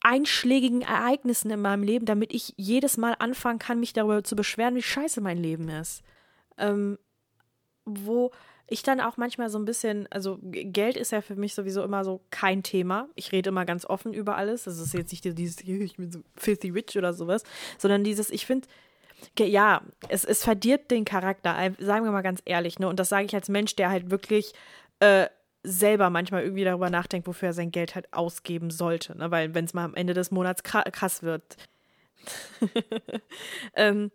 einschlägigen 0.00 0.82
Ereignissen 0.82 1.52
in 1.52 1.62
meinem 1.62 1.84
Leben, 1.84 2.04
damit 2.04 2.34
ich 2.34 2.52
jedes 2.56 2.96
Mal 2.96 3.14
anfangen 3.20 3.60
kann, 3.60 3.78
mich 3.78 3.92
darüber 3.92 4.24
zu 4.24 4.34
beschweren, 4.34 4.74
wie 4.74 4.82
scheiße 4.82 5.20
mein 5.20 5.38
Leben 5.38 5.68
ist. 5.68 6.02
Ähm, 6.58 6.98
wo 7.84 8.30
ich 8.66 8.82
dann 8.82 9.00
auch 9.00 9.16
manchmal 9.16 9.50
so 9.50 9.58
ein 9.58 9.66
bisschen, 9.66 10.06
also 10.10 10.38
Geld 10.42 10.96
ist 10.96 11.12
ja 11.12 11.20
für 11.20 11.36
mich 11.36 11.54
sowieso 11.54 11.82
immer 11.82 12.04
so 12.04 12.22
kein 12.30 12.62
Thema. 12.62 13.08
Ich 13.14 13.30
rede 13.32 13.50
immer 13.50 13.66
ganz 13.66 13.84
offen 13.84 14.14
über 14.14 14.36
alles. 14.36 14.64
Das 14.64 14.78
ist 14.78 14.94
jetzt 14.94 15.12
nicht 15.12 15.24
dieses, 15.24 15.60
ich 15.60 15.96
bin 15.96 16.10
so 16.10 16.20
filthy 16.36 16.70
rich 16.70 16.96
oder 16.96 17.12
sowas, 17.12 17.42
sondern 17.78 18.04
dieses, 18.04 18.30
ich 18.30 18.46
finde, 18.46 18.66
ja, 19.38 19.82
es, 20.08 20.24
es 20.24 20.42
verdirbt 20.42 20.90
den 20.90 21.04
Charakter, 21.04 21.54
sagen 21.78 22.04
wir 22.04 22.12
mal 22.12 22.22
ganz 22.22 22.40
ehrlich, 22.44 22.78
ne? 22.78 22.88
Und 22.88 22.98
das 22.98 23.08
sage 23.08 23.26
ich 23.26 23.34
als 23.34 23.48
Mensch, 23.48 23.76
der 23.76 23.90
halt 23.90 24.10
wirklich 24.10 24.52
äh, 25.00 25.26
selber 25.62 26.10
manchmal 26.10 26.42
irgendwie 26.42 26.64
darüber 26.64 26.90
nachdenkt, 26.90 27.26
wofür 27.26 27.48
er 27.48 27.54
sein 27.54 27.70
Geld 27.70 27.94
halt 27.94 28.12
ausgeben 28.12 28.70
sollte, 28.70 29.16
ne? 29.16 29.30
Weil 29.30 29.54
wenn 29.54 29.66
es 29.66 29.74
mal 29.74 29.84
am 29.84 29.94
Ende 29.94 30.14
des 30.14 30.30
Monats 30.30 30.62
krass 30.62 31.22
wird. 31.22 31.56
ähm, 33.74 34.10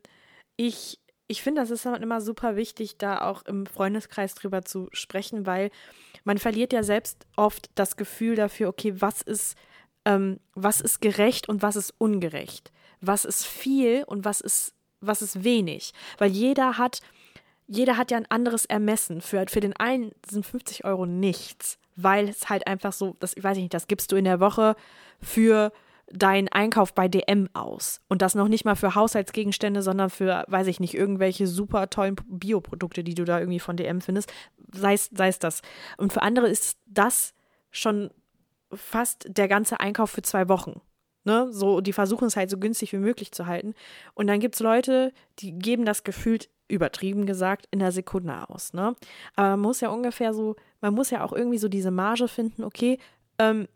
ich 0.56 1.00
ich 1.30 1.44
finde, 1.44 1.62
das 1.62 1.70
ist 1.70 1.86
immer 1.86 2.22
super 2.22 2.56
wichtig, 2.56 2.98
da 2.98 3.22
auch 3.22 3.44
im 3.44 3.68
Freundeskreis 3.68 4.34
drüber 4.34 4.64
zu 4.64 4.90
sprechen, 4.92 5.46
weil 5.46 5.70
man 6.24 6.40
verliert 6.40 6.74
ja 6.74 6.82
selbst 6.82 7.28
oft 7.36 7.70
das 7.76 7.98
Gefühl 7.98 8.36
dafür, 8.36 8.68
okay, 8.68 9.00
was 9.00 9.22
ist, 9.22 9.56
ähm, 10.06 10.40
was 10.56 10.82
ist 10.82 11.02
gerecht 11.02 11.48
und 11.48 11.62
was 11.62 11.76
ist 11.76 11.94
ungerecht? 12.00 12.72
Was 13.00 13.26
ist 13.26 13.46
viel 13.46 14.04
und 14.06 14.26
was 14.26 14.42
ist, 14.42 14.74
was 15.02 15.22
ist 15.22 15.44
wenig? 15.44 15.94
Weil 16.18 16.32
jeder 16.32 16.80
hat, 16.80 17.02
jeder 17.68 17.96
hat 17.96 18.10
ja 18.10 18.18
ein 18.18 18.32
anderes 18.32 18.66
Ermessen. 18.66 19.22
Für, 19.22 19.46
für 19.48 19.60
den 19.60 19.78
einen 19.78 20.12
sind 20.28 20.48
50 20.48 20.84
Euro 20.84 21.06
nichts, 21.06 21.78
weil 21.96 22.28
es 22.28 22.50
halt 22.50 22.66
einfach 22.66 22.92
so, 22.92 23.16
das, 23.20 23.38
ich 23.38 23.44
weiß 23.44 23.56
nicht, 23.56 23.76
das 23.76 23.88
gibst 23.88 24.12
du 24.12 24.16
in 24.16 24.26
der 24.26 24.40
Woche 24.40 24.76
für 25.22 25.72
deinen 26.12 26.48
Einkauf 26.50 26.94
bei 26.94 27.08
DM 27.08 27.50
aus. 27.54 28.02
Und 28.08 28.22
das 28.22 28.36
noch 28.36 28.48
nicht 28.48 28.66
mal 28.66 28.76
für 28.76 28.96
Haushaltsgegenstände, 28.96 29.82
sondern 29.82 30.10
für, 30.10 30.44
weiß 30.48 30.68
ich 30.68 30.80
nicht, 30.80 30.96
irgendwelche 30.96 31.48
super 31.48 31.90
tollen 31.90 32.16
Bioprodukte, 32.28 33.04
die 33.04 33.16
du 33.16 33.26
da 33.26 33.40
irgendwie 33.40 33.60
von 33.60 33.78
DM 33.78 34.02
findest. 34.02 34.32
Sei 34.72 34.94
es, 34.94 35.40
das. 35.40 35.62
Und 35.98 36.14
für 36.14 36.22
andere 36.22 36.48
ist 36.48 36.78
das 36.86 37.34
schon 37.72 38.12
fast 38.74 39.26
der 39.28 39.48
ganze 39.48 39.80
Einkauf 39.80 40.12
für 40.12 40.22
zwei 40.22 40.50
Wochen. 40.50 40.82
Ne? 41.26 41.52
So, 41.52 41.82
die 41.82 41.94
versuchen 41.94 42.26
es 42.26 42.36
halt 42.36 42.50
so 42.50 42.58
günstig 42.58 42.94
wie 42.94 42.98
möglich 42.98 43.32
zu 43.32 43.46
halten. 43.46 43.74
Und 44.14 44.28
dann 44.28 44.40
gibt 44.40 44.56
es 44.56 44.62
Leute, 44.62 45.14
die 45.40 45.52
geben 45.54 45.86
das 45.86 46.04
gefühlt, 46.04 46.50
übertrieben 46.68 47.26
gesagt, 47.26 47.68
in 47.72 47.80
der 47.80 47.92
Sekunde 47.92 48.48
aus. 48.48 48.74
Ne? 48.74 48.96
Aber 49.36 49.50
man 49.50 49.60
muss 49.60 49.82
ja 49.82 49.90
ungefähr 49.90 50.34
so, 50.34 50.56
man 50.82 50.94
muss 50.94 51.10
ja 51.10 51.24
auch 51.24 51.34
irgendwie 51.34 51.58
so 51.58 51.68
diese 51.68 51.92
Marge 51.92 52.28
finden, 52.28 52.64
okay, 52.64 53.00
ähm, 53.40 53.68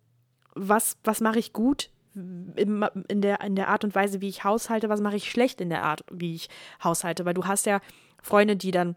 was, 0.55 0.97
was 1.03 1.19
mache 1.19 1.39
ich 1.39 1.53
gut, 1.53 1.89
in 2.15 3.21
der, 3.21 3.41
in 3.41 3.55
der 3.55 3.67
Art 3.69 3.83
und 3.83 3.95
Weise, 3.95 4.21
wie 4.21 4.29
ich 4.29 4.43
haushalte, 4.43 4.89
was 4.89 5.01
mache 5.01 5.15
ich 5.15 5.29
schlecht 5.29 5.61
in 5.61 5.69
der 5.69 5.83
Art, 5.83 6.03
wie 6.11 6.35
ich 6.35 6.49
haushalte. 6.83 7.25
Weil 7.25 7.33
du 7.33 7.45
hast 7.45 7.65
ja 7.65 7.81
Freunde, 8.21 8.55
die 8.55 8.71
dann, 8.71 8.95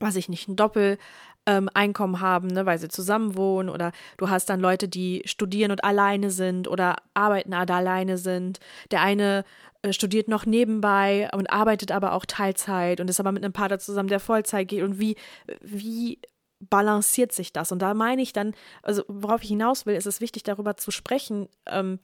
weiß 0.00 0.16
ich 0.16 0.28
nicht, 0.28 0.48
ein 0.48 0.56
Doppel-Einkommen 0.56 2.14
ähm, 2.14 2.20
haben, 2.20 2.48
ne, 2.48 2.66
weil 2.66 2.78
sie 2.78 2.88
zusammen 2.88 3.36
wohnen. 3.36 3.68
Oder 3.68 3.92
du 4.16 4.30
hast 4.30 4.50
dann 4.50 4.60
Leute, 4.60 4.88
die 4.88 5.22
studieren 5.26 5.70
und 5.70 5.84
alleine 5.84 6.30
sind 6.30 6.66
oder 6.66 6.96
arbeiten 7.14 7.54
alleine 7.54 8.18
sind. 8.18 8.58
Der 8.90 9.02
eine 9.02 9.44
äh, 9.82 9.92
studiert 9.92 10.28
noch 10.28 10.44
nebenbei 10.44 11.28
und 11.32 11.50
arbeitet 11.50 11.92
aber 11.92 12.12
auch 12.12 12.26
Teilzeit 12.26 13.00
und 13.00 13.08
ist 13.08 13.20
aber 13.20 13.32
mit 13.32 13.44
einem 13.44 13.52
Partner 13.52 13.78
zusammen, 13.78 14.08
der 14.08 14.20
Vollzeit 14.20 14.68
geht. 14.68 14.82
Und 14.82 14.98
wie, 14.98 15.16
wie 15.62 16.18
balanciert 16.60 17.32
sich 17.32 17.52
das? 17.52 17.72
Und 17.72 17.80
da 17.80 17.94
meine 17.94 18.22
ich 18.22 18.32
dann, 18.32 18.54
also 18.82 19.04
worauf 19.08 19.42
ich 19.42 19.48
hinaus 19.48 19.86
will, 19.86 19.94
ist 19.94 20.06
es 20.06 20.20
wichtig, 20.20 20.42
darüber 20.42 20.76
zu 20.76 20.90
sprechen, 20.90 21.48
ähm, 21.66 21.98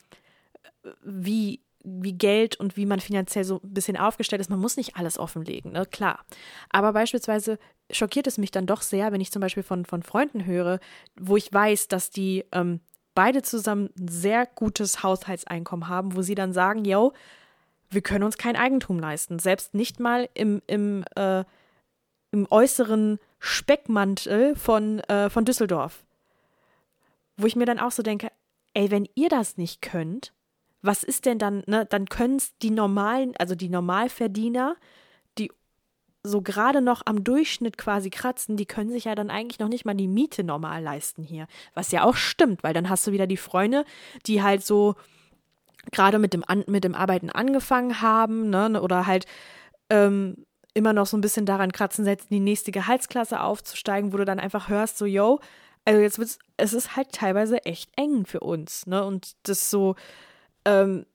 wie, 1.03 1.61
wie 1.83 2.13
Geld 2.13 2.55
und 2.59 2.75
wie 2.77 2.85
man 2.85 2.99
finanziell 2.99 3.43
so 3.43 3.61
ein 3.63 3.73
bisschen 3.73 3.97
aufgestellt 3.97 4.41
ist. 4.41 4.49
Man 4.49 4.59
muss 4.59 4.77
nicht 4.77 4.95
alles 4.95 5.17
offenlegen, 5.17 5.71
ne? 5.71 5.85
klar. 5.85 6.25
Aber 6.69 6.93
beispielsweise 6.93 7.59
schockiert 7.91 8.27
es 8.27 8.37
mich 8.37 8.51
dann 8.51 8.65
doch 8.65 8.81
sehr, 8.81 9.11
wenn 9.11 9.21
ich 9.21 9.31
zum 9.31 9.41
Beispiel 9.41 9.63
von, 9.63 9.85
von 9.85 10.03
Freunden 10.03 10.45
höre, 10.45 10.79
wo 11.19 11.37
ich 11.37 11.51
weiß, 11.51 11.87
dass 11.87 12.09
die 12.09 12.45
ähm, 12.51 12.81
beide 13.15 13.41
zusammen 13.41 13.89
ein 13.97 14.07
sehr 14.07 14.45
gutes 14.45 15.01
Haushaltseinkommen 15.03 15.87
haben, 15.87 16.15
wo 16.15 16.21
sie 16.21 16.35
dann 16.35 16.53
sagen, 16.53 16.85
yo, 16.85 17.13
wir 17.89 18.01
können 18.01 18.23
uns 18.23 18.37
kein 18.37 18.55
Eigentum 18.55 18.99
leisten, 18.99 19.39
selbst 19.39 19.73
nicht 19.73 19.99
mal 19.99 20.29
im, 20.33 20.61
im, 20.67 21.03
äh, 21.15 21.43
im 22.31 22.47
äußeren 22.49 23.19
Speckmantel 23.39 24.55
von, 24.55 24.99
äh, 25.01 25.29
von 25.29 25.45
Düsseldorf. 25.45 26.03
Wo 27.37 27.47
ich 27.47 27.55
mir 27.55 27.65
dann 27.65 27.79
auch 27.79 27.91
so 27.91 28.03
denke, 28.03 28.31
ey, 28.73 28.91
wenn 28.91 29.07
ihr 29.15 29.29
das 29.29 29.57
nicht 29.57 29.81
könnt, 29.81 30.33
was 30.81 31.03
ist 31.03 31.25
denn 31.25 31.39
dann, 31.39 31.63
ne, 31.67 31.85
dann 31.85 32.07
können 32.07 32.37
es 32.37 32.57
die 32.59 32.71
normalen, 32.71 33.33
also 33.37 33.55
die 33.55 33.69
Normalverdiener, 33.69 34.75
die 35.37 35.51
so 36.23 36.41
gerade 36.41 36.81
noch 36.81 37.01
am 37.05 37.23
Durchschnitt 37.23 37.77
quasi 37.77 38.09
kratzen, 38.09 38.57
die 38.57 38.65
können 38.65 38.91
sich 38.91 39.05
ja 39.05 39.15
dann 39.15 39.29
eigentlich 39.29 39.59
noch 39.59 39.69
nicht 39.69 39.85
mal 39.85 39.95
die 39.95 40.07
Miete 40.07 40.43
normal 40.43 40.83
leisten 40.83 41.23
hier. 41.23 41.47
Was 41.73 41.91
ja 41.91 42.03
auch 42.03 42.15
stimmt, 42.15 42.63
weil 42.63 42.73
dann 42.73 42.89
hast 42.89 43.07
du 43.07 43.11
wieder 43.11 43.27
die 43.27 43.37
Freunde, 43.37 43.85
die 44.25 44.43
halt 44.43 44.65
so 44.65 44.95
gerade 45.91 46.19
mit 46.19 46.33
dem, 46.33 46.43
An 46.45 46.63
mit 46.67 46.83
dem 46.83 46.95
Arbeiten 46.95 47.29
angefangen 47.29 48.01
haben, 48.01 48.49
ne, 48.49 48.81
oder 48.81 49.07
halt 49.07 49.25
ähm, 49.89 50.45
immer 50.73 50.93
noch 50.93 51.07
so 51.07 51.17
ein 51.17 51.21
bisschen 51.21 51.45
daran 51.45 51.71
kratzen, 51.71 52.03
selbst 52.03 52.29
in 52.29 52.35
die 52.35 52.43
nächste 52.43 52.71
Gehaltsklasse 52.71 53.41
aufzusteigen, 53.41 54.13
wo 54.13 54.17
du 54.17 54.25
dann 54.25 54.39
einfach 54.39 54.69
hörst, 54.69 54.97
so, 54.97 55.05
yo, 55.05 55.39
also 55.85 56.01
jetzt 56.01 56.19
wird's, 56.19 56.39
es 56.57 56.73
ist 56.73 56.95
halt 56.95 57.13
teilweise 57.13 57.63
echt 57.65 57.89
eng 57.95 58.25
für 58.25 58.41
uns, 58.41 58.85
ne, 58.85 59.03
und 59.03 59.35
das 59.43 59.69
so, 59.69 59.95
ähm, 60.67 61.05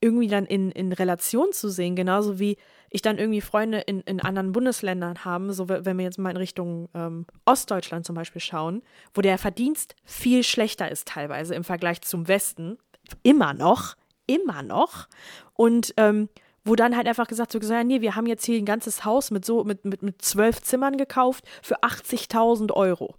irgendwie 0.00 0.28
dann 0.28 0.46
in, 0.46 0.70
in 0.72 0.92
Relation 0.92 1.52
zu 1.52 1.70
sehen, 1.70 1.94
genauso 1.94 2.38
wie 2.38 2.56
ich 2.90 3.02
dann 3.02 3.18
irgendwie 3.18 3.40
Freunde 3.40 3.80
in, 3.80 4.00
in 4.00 4.20
anderen 4.20 4.52
Bundesländern 4.52 5.24
haben, 5.24 5.52
so 5.52 5.68
wenn 5.68 5.96
wir 5.96 6.04
jetzt 6.04 6.18
mal 6.18 6.30
in 6.30 6.36
Richtung 6.36 6.88
ähm, 6.94 7.26
Ostdeutschland 7.44 8.04
zum 8.04 8.16
Beispiel 8.16 8.40
schauen, 8.40 8.82
wo 9.14 9.20
der 9.20 9.38
Verdienst 9.38 9.94
viel 10.04 10.42
schlechter 10.42 10.90
ist 10.90 11.06
teilweise 11.06 11.54
im 11.54 11.64
Vergleich 11.64 12.00
zum 12.00 12.28
Westen, 12.28 12.78
immer 13.22 13.52
noch, 13.54 13.94
immer 14.26 14.62
noch. 14.62 15.06
Und 15.52 15.94
ähm, 15.98 16.28
wo 16.64 16.74
dann 16.74 16.96
halt 16.96 17.06
einfach 17.06 17.26
gesagt 17.26 17.52
so, 17.52 17.58
ja, 17.58 17.84
nee, 17.84 18.00
wir 18.00 18.16
haben 18.16 18.26
jetzt 18.26 18.44
hier 18.44 18.58
ein 18.58 18.66
ganzes 18.66 19.04
Haus 19.04 19.30
mit 19.30 19.44
so, 19.44 19.64
mit, 19.64 19.84
mit, 19.84 20.02
mit 20.02 20.22
zwölf 20.22 20.60
Zimmern 20.62 20.96
gekauft 20.96 21.44
für 21.62 21.82
80.000 21.82 22.72
Euro. 22.72 23.14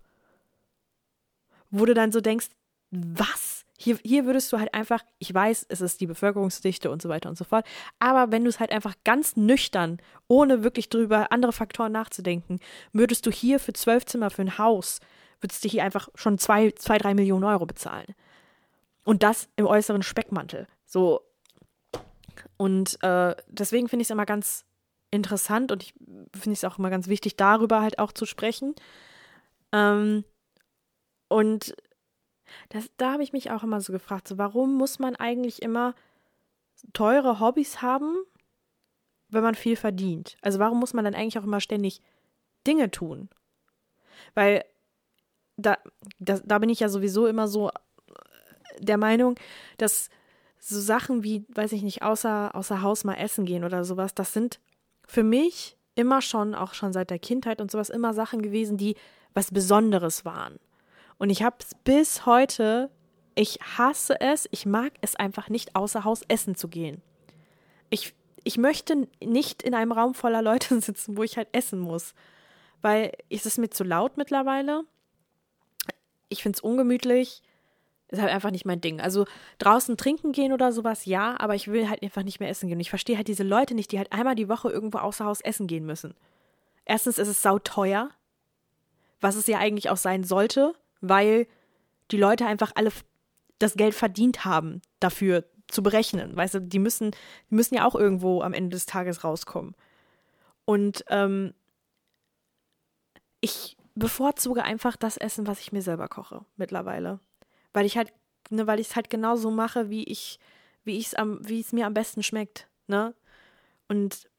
Wo 1.70 1.86
du 1.86 1.94
dann 1.94 2.12
so 2.12 2.22
denkst, 2.22 2.50
was? 2.92 3.61
Hier, 3.82 3.98
hier 4.04 4.26
würdest 4.26 4.54
du 4.54 4.60
halt 4.60 4.74
einfach, 4.74 5.04
ich 5.18 5.34
weiß, 5.34 5.66
es 5.70 5.82
ist 5.82 6.02
die 6.02 6.08
Bevölkerungsdichte 6.08 6.92
und 6.92 7.02
so 7.02 7.10
weiter 7.10 7.30
und 7.30 7.38
so 7.38 7.44
fort, 7.44 7.66
aber 8.00 8.32
wenn 8.32 8.44
du 8.44 8.50
es 8.50 8.60
halt 8.60 8.72
einfach 8.72 8.96
ganz 9.04 9.36
nüchtern, 9.36 10.00
ohne 10.28 10.64
wirklich 10.64 10.90
drüber 10.90 11.32
andere 11.32 11.52
Faktoren 11.52 11.92
nachzudenken, 11.92 12.60
würdest 12.94 13.26
du 13.26 13.32
hier 13.32 13.60
für 13.60 13.74
zwölf 13.74 14.06
Zimmer 14.06 14.30
für 14.30 14.44
ein 14.44 14.58
Haus, 14.58 15.00
würdest 15.40 15.64
du 15.64 15.70
hier 15.70 15.84
einfach 15.84 16.10
schon 16.14 16.38
zwei, 16.38 16.72
zwei, 16.72 17.00
drei 17.00 17.16
Millionen 17.16 17.44
Euro 17.44 17.66
bezahlen. 17.66 18.14
Und 19.04 19.24
das 19.24 19.50
im 19.56 19.66
äußeren 19.66 20.04
Speckmantel. 20.04 20.68
So. 20.86 21.22
Und 22.58 23.02
äh, 23.02 23.36
deswegen 23.48 23.90
finde 23.90 24.02
ich 24.02 24.08
es 24.08 24.12
immer 24.12 24.28
ganz 24.28 24.66
interessant 25.10 25.72
und 25.72 25.82
ich 25.82 25.94
finde 26.34 26.54
es 26.54 26.64
auch 26.64 26.78
immer 26.78 26.92
ganz 26.92 27.08
wichtig, 27.08 27.36
darüber 27.36 27.82
halt 27.82 27.98
auch 27.98 28.12
zu 28.12 28.28
sprechen. 28.28 28.76
Ähm, 29.72 30.24
und 31.28 31.76
das, 32.70 32.89
da 32.98 33.13
habe 33.13 33.24
ich 33.24 33.34
mich 33.34 33.51
auch 33.51 33.63
immer 33.63 33.81
so 33.81 33.93
gefragt, 33.93 34.27
so, 34.27 34.38
warum 34.38 34.75
muss 34.75 35.00
man 35.00 35.15
eigentlich 35.15 35.62
immer 35.62 35.93
teure 36.93 37.39
Hobbys 37.39 37.81
haben, 37.81 38.15
wenn 39.29 39.43
man 39.43 39.55
viel 39.55 39.75
verdient? 39.75 40.38
Also 40.41 40.60
warum 40.60 40.79
muss 40.79 40.93
man 40.93 41.05
dann 41.05 41.15
eigentlich 41.15 41.39
auch 41.39 41.43
immer 41.43 41.62
ständig 41.62 42.01
Dinge 42.67 42.91
tun? 42.91 43.29
Weil 44.34 44.63
da, 45.58 45.77
da, 46.20 46.39
da 46.43 46.60
bin 46.60 46.70
ich 46.70 46.79
ja 46.79 46.89
sowieso 46.89 47.27
immer 47.27 47.48
so 47.48 47.72
der 48.79 48.98
Meinung, 48.98 49.36
dass 49.77 50.10
so 50.60 50.79
Sachen 50.79 51.24
wie, 51.24 51.46
weiß 51.50 51.72
ich 51.72 51.81
nicht, 51.81 52.03
außer, 52.03 52.55
außer 52.55 52.81
Haus 52.81 53.03
mal 53.03 53.15
essen 53.15 53.46
gehen 53.46 53.63
oder 53.63 53.84
sowas, 53.84 54.13
das 54.13 54.34
sind 54.34 54.60
für 55.08 55.24
mich 55.24 55.77
immer 55.96 56.22
schon, 56.22 56.55
auch 56.55 56.74
schon 56.74 56.93
seit 56.93 57.10
der 57.10 57.20
Kindheit 57.20 57.62
und 57.62 57.72
sowas, 57.72 57.89
immer 57.89 58.13
Sachen 58.13 58.41
gewesen, 58.41 58.77
die 58.77 58.96
was 59.34 59.51
Besonderes 59.51 60.24
waren. 60.24 60.60
Und 61.22 61.30
ich 61.30 61.44
habe 61.44 61.58
es 61.60 61.75
bis 61.84 62.25
heute, 62.25 62.90
ich 63.36 63.60
hasse 63.78 64.20
es, 64.20 64.50
ich 64.50 64.66
mag 64.66 64.94
es 65.01 65.16
einfach 65.16 65.50
nicht, 65.50 65.75
außer 65.75 66.04
Haus 66.04 66.24
essen 66.28 66.56
zu 66.56 66.68
gehen. 66.68 67.00
Ich, 67.92 68.16
ich 68.44 68.58
möchte 68.58 69.08
nicht 69.24 69.62
in 69.62 69.75
einem 69.75 69.92
Raum 69.92 70.16
voller 70.16 70.42
Leute 70.42 70.82
sitzen, 70.82 71.18
wo 71.18 71.22
ich 71.22 71.38
halt 71.38 71.48
essen 71.51 71.80
muss. 71.80 72.16
Weil 72.82 73.12
es 73.30 73.46
ist 73.46 73.60
mir 73.60 73.70
zu 73.70 73.84
laut 73.84 74.18
mittlerweile. 74.18 74.84
Ich 76.28 76.42
finde 76.42 76.58
es 76.58 76.62
ungemütlich. 76.62 77.44
Ist 78.08 78.20
halt 78.20 78.32
einfach 78.32 78.50
nicht 78.50 78.66
mein 78.66 78.82
Ding. 78.82 79.00
Also 79.00 79.28
draußen 79.60 79.98
trinken 79.98 80.32
gehen 80.32 80.54
oder 80.54 80.72
sowas, 80.72 81.06
ja, 81.06 81.40
aber 81.40 81.54
ich 81.54 81.68
will 81.68 81.88
halt 81.88 82.01
einfach 82.01 82.24
nicht 82.24 82.40
mehr 82.40 82.50
essen 82.50 82.68
gehen. 82.68 82.78
Und 82.78 82.82
ich 82.82 82.90
verstehe 82.90 83.18
halt 83.18 83.28
diese 83.28 83.44
Leute 83.44 83.75
nicht, 83.75 83.92
die 83.92 84.00
halt 84.00 84.12
einmal 84.12 84.34
die 84.34 84.50
Woche 84.50 84.72
irgendwo 84.72 84.98
außer 84.98 85.25
Haus 85.25 85.42
essen 85.42 85.68
gehen 85.68 85.86
müssen. 85.86 86.16
Erstens 86.84 87.20
ist 87.20 87.28
es 87.28 87.44
sauteuer, 87.44 88.10
was 89.20 89.36
es 89.36 89.46
ja 89.46 89.60
eigentlich 89.60 89.92
auch 89.92 89.98
sein 89.98 90.24
sollte, 90.24 90.74
weil 91.01 91.48
die 92.12 92.17
Leute 92.17 92.46
einfach 92.46 92.72
alle 92.75 92.91
das 93.60 93.75
Geld 93.75 93.93
verdient 93.93 94.46
haben, 94.46 94.81
dafür 95.00 95.46
zu 95.67 95.84
berechnen. 95.84 96.36
Weißt 96.36 96.55
du, 96.55 96.62
die 96.62 96.79
müssen, 96.79 97.12
die 97.50 97.55
müssen 97.55 97.75
ja 97.75 97.86
auch 97.86 97.96
irgendwo 97.96 98.41
am 98.41 98.53
Ende 98.53 98.72
des 98.72 98.86
Tages 98.86 99.24
rauskommen. 99.24 99.75
Und 100.65 101.03
ähm, 101.10 101.53
ich 103.39 103.77
bevorzuge 103.96 104.63
einfach 104.63 104.96
das 104.96 105.17
Essen, 105.17 105.48
was 105.48 105.60
ich 105.60 105.72
mir 105.72 105.81
selber 105.81 106.08
koche 106.08 106.46
mittlerweile 106.55 107.20
weil 107.74 107.86
ich 107.86 107.98
halt, 107.98 108.13
ne, 108.50 108.67
weil 108.67 108.79
ich 108.79 108.89
es 108.89 108.96
halt 108.96 109.10
genauso 109.10 109.51
mache, 109.51 109.89
wie 109.89 110.03
ich, 110.03 110.39
wie 110.84 110.98
ich 110.98 111.08
es 111.08 111.15
am, 111.15 111.39
wie 111.48 111.60
es 111.60 111.74
mir 111.74 111.86
am 111.86 111.93
besten 111.93 112.24
schmeckt, 112.24 112.67
ne? 112.88 113.13
Und 113.88 114.29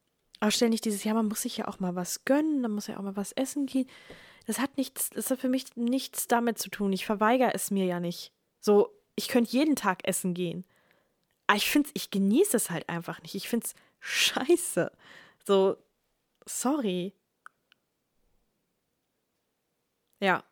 auch 0.40 0.50
ständig 0.50 0.80
dieses, 0.80 1.04
ja, 1.04 1.14
man 1.14 1.28
muss 1.28 1.42
sich 1.42 1.58
ja 1.58 1.68
auch 1.68 1.78
mal 1.78 1.94
was 1.94 2.24
gönnen, 2.24 2.62
dann 2.62 2.72
muss 2.72 2.86
ja 2.86 2.96
auch 2.96 3.02
mal 3.02 3.16
was 3.16 3.32
essen 3.32 3.66
gehen. 3.66 3.86
Das 4.46 4.58
hat 4.58 4.76
nichts, 4.76 5.10
das 5.10 5.30
hat 5.30 5.40
für 5.40 5.48
mich 5.48 5.76
nichts 5.76 6.26
damit 6.28 6.58
zu 6.58 6.68
tun. 6.70 6.92
Ich 6.92 7.06
verweigere 7.06 7.54
es 7.54 7.70
mir 7.70 7.84
ja 7.86 8.00
nicht. 8.00 8.32
So, 8.60 8.92
ich 9.14 9.28
könnte 9.28 9.52
jeden 9.52 9.76
Tag 9.76 10.06
essen 10.06 10.34
gehen. 10.34 10.64
Aber 11.46 11.56
ich 11.56 11.70
finde 11.70 11.90
ich 11.94 12.10
genieße 12.10 12.56
es 12.56 12.70
halt 12.70 12.88
einfach 12.88 13.20
nicht. 13.22 13.34
Ich 13.34 13.48
finde 13.48 13.66
es 13.66 13.74
scheiße. 14.00 14.90
So, 15.44 15.76
sorry. 16.46 17.12
Ja. 20.20 20.44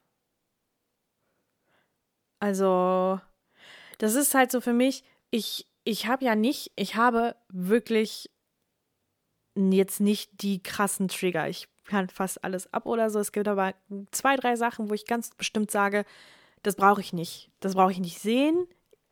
Also, 2.40 3.20
das 3.98 4.14
ist 4.14 4.34
halt 4.34 4.50
so 4.50 4.60
für 4.60 4.72
mich, 4.72 5.04
ich, 5.30 5.66
ich 5.84 6.06
habe 6.06 6.24
ja 6.24 6.34
nicht, 6.34 6.72
ich 6.76 6.96
habe 6.96 7.36
wirklich 7.48 8.30
jetzt 9.54 10.00
nicht 10.00 10.42
die 10.42 10.62
krassen 10.62 11.08
Trigger. 11.08 11.48
Ich 11.48 11.68
kann 11.90 12.08
fast 12.08 12.44
alles 12.44 12.72
ab 12.72 12.86
oder 12.86 13.10
so. 13.10 13.18
Es 13.18 13.32
gibt 13.32 13.48
aber 13.48 13.74
zwei, 14.12 14.36
drei 14.36 14.56
Sachen, 14.56 14.88
wo 14.88 14.94
ich 14.94 15.06
ganz 15.06 15.30
bestimmt 15.34 15.70
sage, 15.70 16.04
das 16.62 16.76
brauche 16.76 17.00
ich 17.00 17.12
nicht. 17.12 17.50
Das 17.60 17.74
brauche 17.74 17.92
ich 17.92 17.98
nicht 17.98 18.20
sehen. 18.20 18.66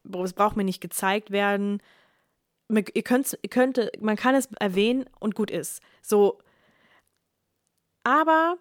Es 0.05 0.33
braucht 0.33 0.57
mir 0.57 0.65
nicht 0.65 0.81
gezeigt 0.81 1.31
werden. 1.31 1.83
Ihr 2.71 3.03
könnt, 3.03 3.39
ihr 3.43 3.51
könnt, 3.51 3.91
man 4.01 4.17
kann 4.17 4.35
es 4.35 4.49
erwähnen 4.61 5.07
und 5.19 5.35
gut 5.35 5.51
ist. 5.51 5.83
So. 6.03 6.39
Aber 8.05 8.57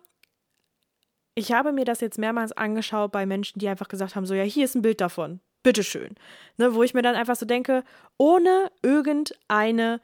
ich 1.35 1.51
habe 1.51 1.71
mir 1.71 1.85
das 1.85 2.01
jetzt 2.01 2.17
mehrmals 2.17 2.51
angeschaut 2.51 3.11
bei 3.11 3.25
Menschen, 3.25 3.59
die 3.59 3.67
einfach 3.67 3.87
gesagt 3.87 4.15
haben: 4.15 4.25
so, 4.25 4.33
ja, 4.33 4.43
hier 4.43 4.65
ist 4.65 4.75
ein 4.75 4.81
Bild 4.81 4.99
davon. 4.99 5.41
Bitteschön. 5.61 6.15
Ne, 6.57 6.73
wo 6.73 6.83
ich 6.83 6.93
mir 6.93 7.01
dann 7.01 7.15
einfach 7.15 7.35
so 7.35 7.45
denke, 7.45 7.83
ohne 8.17 8.71
irgendeine 8.81 10.01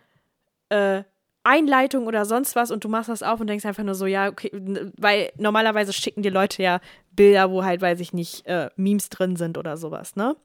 äh, 0.69 1.03
Einleitung 1.43 2.07
oder 2.07 2.25
sonst 2.25 2.55
was 2.55 2.71
und 2.71 2.83
du 2.83 2.89
machst 2.89 3.09
das 3.09 3.23
auf 3.23 3.39
und 3.39 3.47
denkst 3.47 3.65
einfach 3.65 3.83
nur 3.83 3.95
so, 3.95 4.05
ja, 4.05 4.29
okay, 4.29 4.51
weil 4.97 5.31
normalerweise 5.37 5.91
schicken 5.91 6.21
die 6.21 6.29
Leute 6.29 6.63
ja 6.63 6.79
Bilder, 7.11 7.51
wo 7.51 7.63
halt, 7.63 7.81
weiß 7.81 7.99
ich 7.99 8.13
nicht, 8.13 8.45
äh, 8.45 8.69
Memes 8.75 9.09
drin 9.09 9.35
sind 9.35 9.57
oder 9.57 9.77
sowas, 9.77 10.15
ne? 10.15 10.35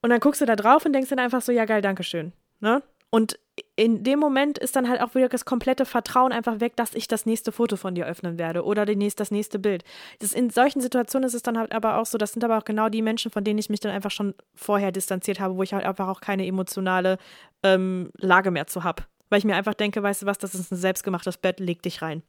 Und 0.00 0.10
dann 0.10 0.20
guckst 0.20 0.40
du 0.40 0.46
da 0.46 0.54
drauf 0.54 0.84
und 0.84 0.92
denkst 0.92 1.10
dann 1.10 1.18
einfach 1.18 1.42
so, 1.42 1.50
ja, 1.50 1.64
geil, 1.64 1.82
Dankeschön, 1.82 2.32
ne? 2.60 2.82
Und 3.10 3.38
in 3.74 4.04
dem 4.04 4.18
Moment 4.18 4.58
ist 4.58 4.76
dann 4.76 4.88
halt 4.88 5.00
auch 5.00 5.14
wieder 5.14 5.28
das 5.28 5.44
komplette 5.44 5.86
Vertrauen 5.86 6.30
einfach 6.30 6.60
weg, 6.60 6.76
dass 6.76 6.94
ich 6.94 7.08
das 7.08 7.24
nächste 7.24 7.52
Foto 7.52 7.76
von 7.76 7.94
dir 7.94 8.06
öffnen 8.06 8.38
werde 8.38 8.64
oder 8.64 8.84
nächste, 8.84 9.22
das 9.22 9.30
nächste 9.30 9.58
Bild. 9.58 9.82
Das 10.18 10.32
in 10.32 10.50
solchen 10.50 10.80
Situationen 10.80 11.26
ist 11.26 11.34
es 11.34 11.42
dann 11.42 11.58
halt 11.58 11.72
aber 11.72 11.96
auch 11.98 12.06
so, 12.06 12.18
das 12.18 12.32
sind 12.32 12.44
aber 12.44 12.58
auch 12.58 12.64
genau 12.64 12.90
die 12.90 13.02
Menschen, 13.02 13.30
von 13.30 13.44
denen 13.44 13.58
ich 13.58 13.70
mich 13.70 13.80
dann 13.80 13.92
einfach 13.92 14.10
schon 14.10 14.34
vorher 14.54 14.92
distanziert 14.92 15.40
habe, 15.40 15.56
wo 15.56 15.62
ich 15.62 15.72
halt 15.72 15.86
einfach 15.86 16.08
auch 16.08 16.20
keine 16.20 16.46
emotionale 16.46 17.18
ähm, 17.62 18.10
Lage 18.18 18.50
mehr 18.50 18.66
zu 18.66 18.84
habe. 18.84 19.04
Weil 19.28 19.38
ich 19.38 19.44
mir 19.44 19.56
einfach 19.56 19.74
denke, 19.74 20.02
weißt 20.02 20.22
du 20.22 20.26
was, 20.26 20.38
das 20.38 20.54
ist 20.54 20.72
ein 20.72 20.76
selbstgemachtes 20.76 21.36
Bett, 21.38 21.60
leg 21.60 21.82
dich 21.82 22.02
rein. 22.02 22.22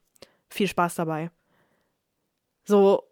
Viel 0.49 0.67
Spaß 0.67 0.95
dabei. 0.95 1.31
So. 2.65 3.03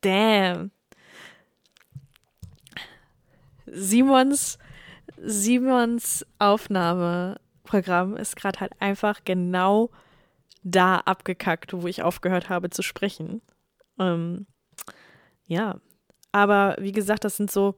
Damn. 0.00 0.70
Simons, 3.66 4.58
Simons 5.18 6.24
Aufnahmeprogramm 6.38 8.16
ist 8.16 8.36
gerade 8.36 8.60
halt 8.60 8.72
einfach 8.80 9.20
genau 9.24 9.90
da 10.62 10.98
abgekackt, 10.98 11.72
wo 11.72 11.86
ich 11.86 12.02
aufgehört 12.02 12.48
habe 12.48 12.70
zu 12.70 12.82
sprechen. 12.82 13.42
Ähm, 13.98 14.46
ja, 15.46 15.80
aber 16.36 16.76
wie 16.78 16.92
gesagt, 16.92 17.24
das 17.24 17.38
sind 17.38 17.50
so, 17.50 17.76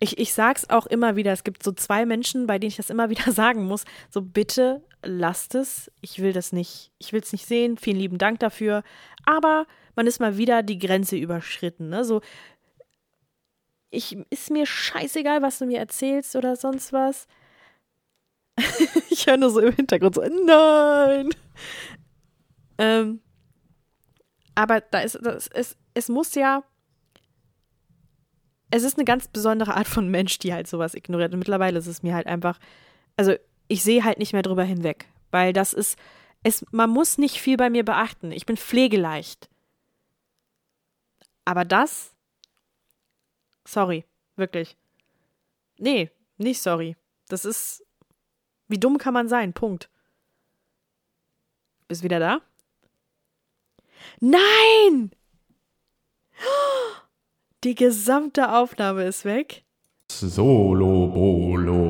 ich, 0.00 0.18
ich 0.18 0.32
sag's 0.32 0.70
auch 0.70 0.86
immer 0.86 1.16
wieder, 1.16 1.32
es 1.32 1.44
gibt 1.44 1.62
so 1.62 1.70
zwei 1.72 2.06
Menschen, 2.06 2.46
bei 2.46 2.58
denen 2.58 2.68
ich 2.68 2.76
das 2.76 2.88
immer 2.88 3.10
wieder 3.10 3.30
sagen 3.30 3.66
muss, 3.66 3.84
so 4.08 4.22
bitte 4.22 4.82
lasst 5.02 5.54
es, 5.54 5.92
ich 6.00 6.20
will 6.20 6.32
das 6.32 6.50
nicht, 6.50 6.90
ich 6.96 7.12
will 7.12 7.20
es 7.20 7.30
nicht 7.30 7.44
sehen, 7.44 7.76
vielen 7.76 7.98
lieben 7.98 8.16
Dank 8.16 8.40
dafür, 8.40 8.82
aber 9.26 9.66
man 9.96 10.06
ist 10.06 10.18
mal 10.18 10.38
wieder 10.38 10.62
die 10.62 10.78
Grenze 10.78 11.18
überschritten, 11.18 11.90
ne? 11.90 12.06
So, 12.06 12.22
ich, 13.90 14.16
ist 14.30 14.50
mir 14.50 14.64
scheißegal, 14.64 15.42
was 15.42 15.58
du 15.58 15.66
mir 15.66 15.78
erzählst 15.78 16.36
oder 16.36 16.56
sonst 16.56 16.94
was. 16.94 17.26
ich 19.10 19.26
höre 19.26 19.36
nur 19.36 19.50
so 19.50 19.60
im 19.60 19.74
Hintergrund 19.74 20.14
so, 20.14 20.22
nein. 20.22 21.30
Ähm, 22.78 23.20
aber 24.54 24.80
da 24.80 25.00
ist, 25.00 25.18
das 25.22 25.48
ist, 25.48 25.76
es 25.92 26.08
muss 26.08 26.34
ja, 26.34 26.64
es 28.70 28.82
ist 28.82 28.96
eine 28.96 29.04
ganz 29.04 29.28
besondere 29.28 29.74
Art 29.74 29.88
von 29.88 30.08
Mensch, 30.08 30.38
die 30.38 30.52
halt 30.52 30.68
sowas 30.68 30.94
ignoriert. 30.94 31.32
Und 31.32 31.38
mittlerweile 31.38 31.78
ist 31.78 31.86
es 31.86 32.02
mir 32.02 32.14
halt 32.14 32.26
einfach, 32.26 32.58
also 33.16 33.34
ich 33.68 33.82
sehe 33.82 34.04
halt 34.04 34.18
nicht 34.18 34.32
mehr 34.32 34.42
drüber 34.42 34.64
hinweg, 34.64 35.06
weil 35.30 35.52
das 35.52 35.72
ist, 35.72 35.98
es, 36.42 36.64
man 36.70 36.90
muss 36.90 37.18
nicht 37.18 37.40
viel 37.40 37.56
bei 37.56 37.70
mir 37.70 37.84
beachten. 37.84 38.32
Ich 38.32 38.46
bin 38.46 38.56
pflegeleicht. 38.56 39.48
Aber 41.44 41.64
das 41.64 42.12
Sorry, 43.68 44.06
wirklich. 44.36 44.78
Nee, 45.76 46.10
nicht 46.38 46.62
sorry. 46.62 46.96
Das 47.28 47.44
ist. 47.44 47.84
Wie 48.66 48.80
dumm 48.80 48.96
kann 48.96 49.12
man 49.12 49.28
sein? 49.28 49.52
Punkt. 49.52 49.90
Bist 51.86 52.02
wieder 52.02 52.18
da? 52.18 52.40
Nein! 54.20 55.10
Die 57.64 57.74
gesamte 57.74 58.52
Aufnahme 58.52 59.02
ist 59.02 59.24
weg. 59.24 59.64
Solo 60.12 61.08
Bolo. 61.08 61.87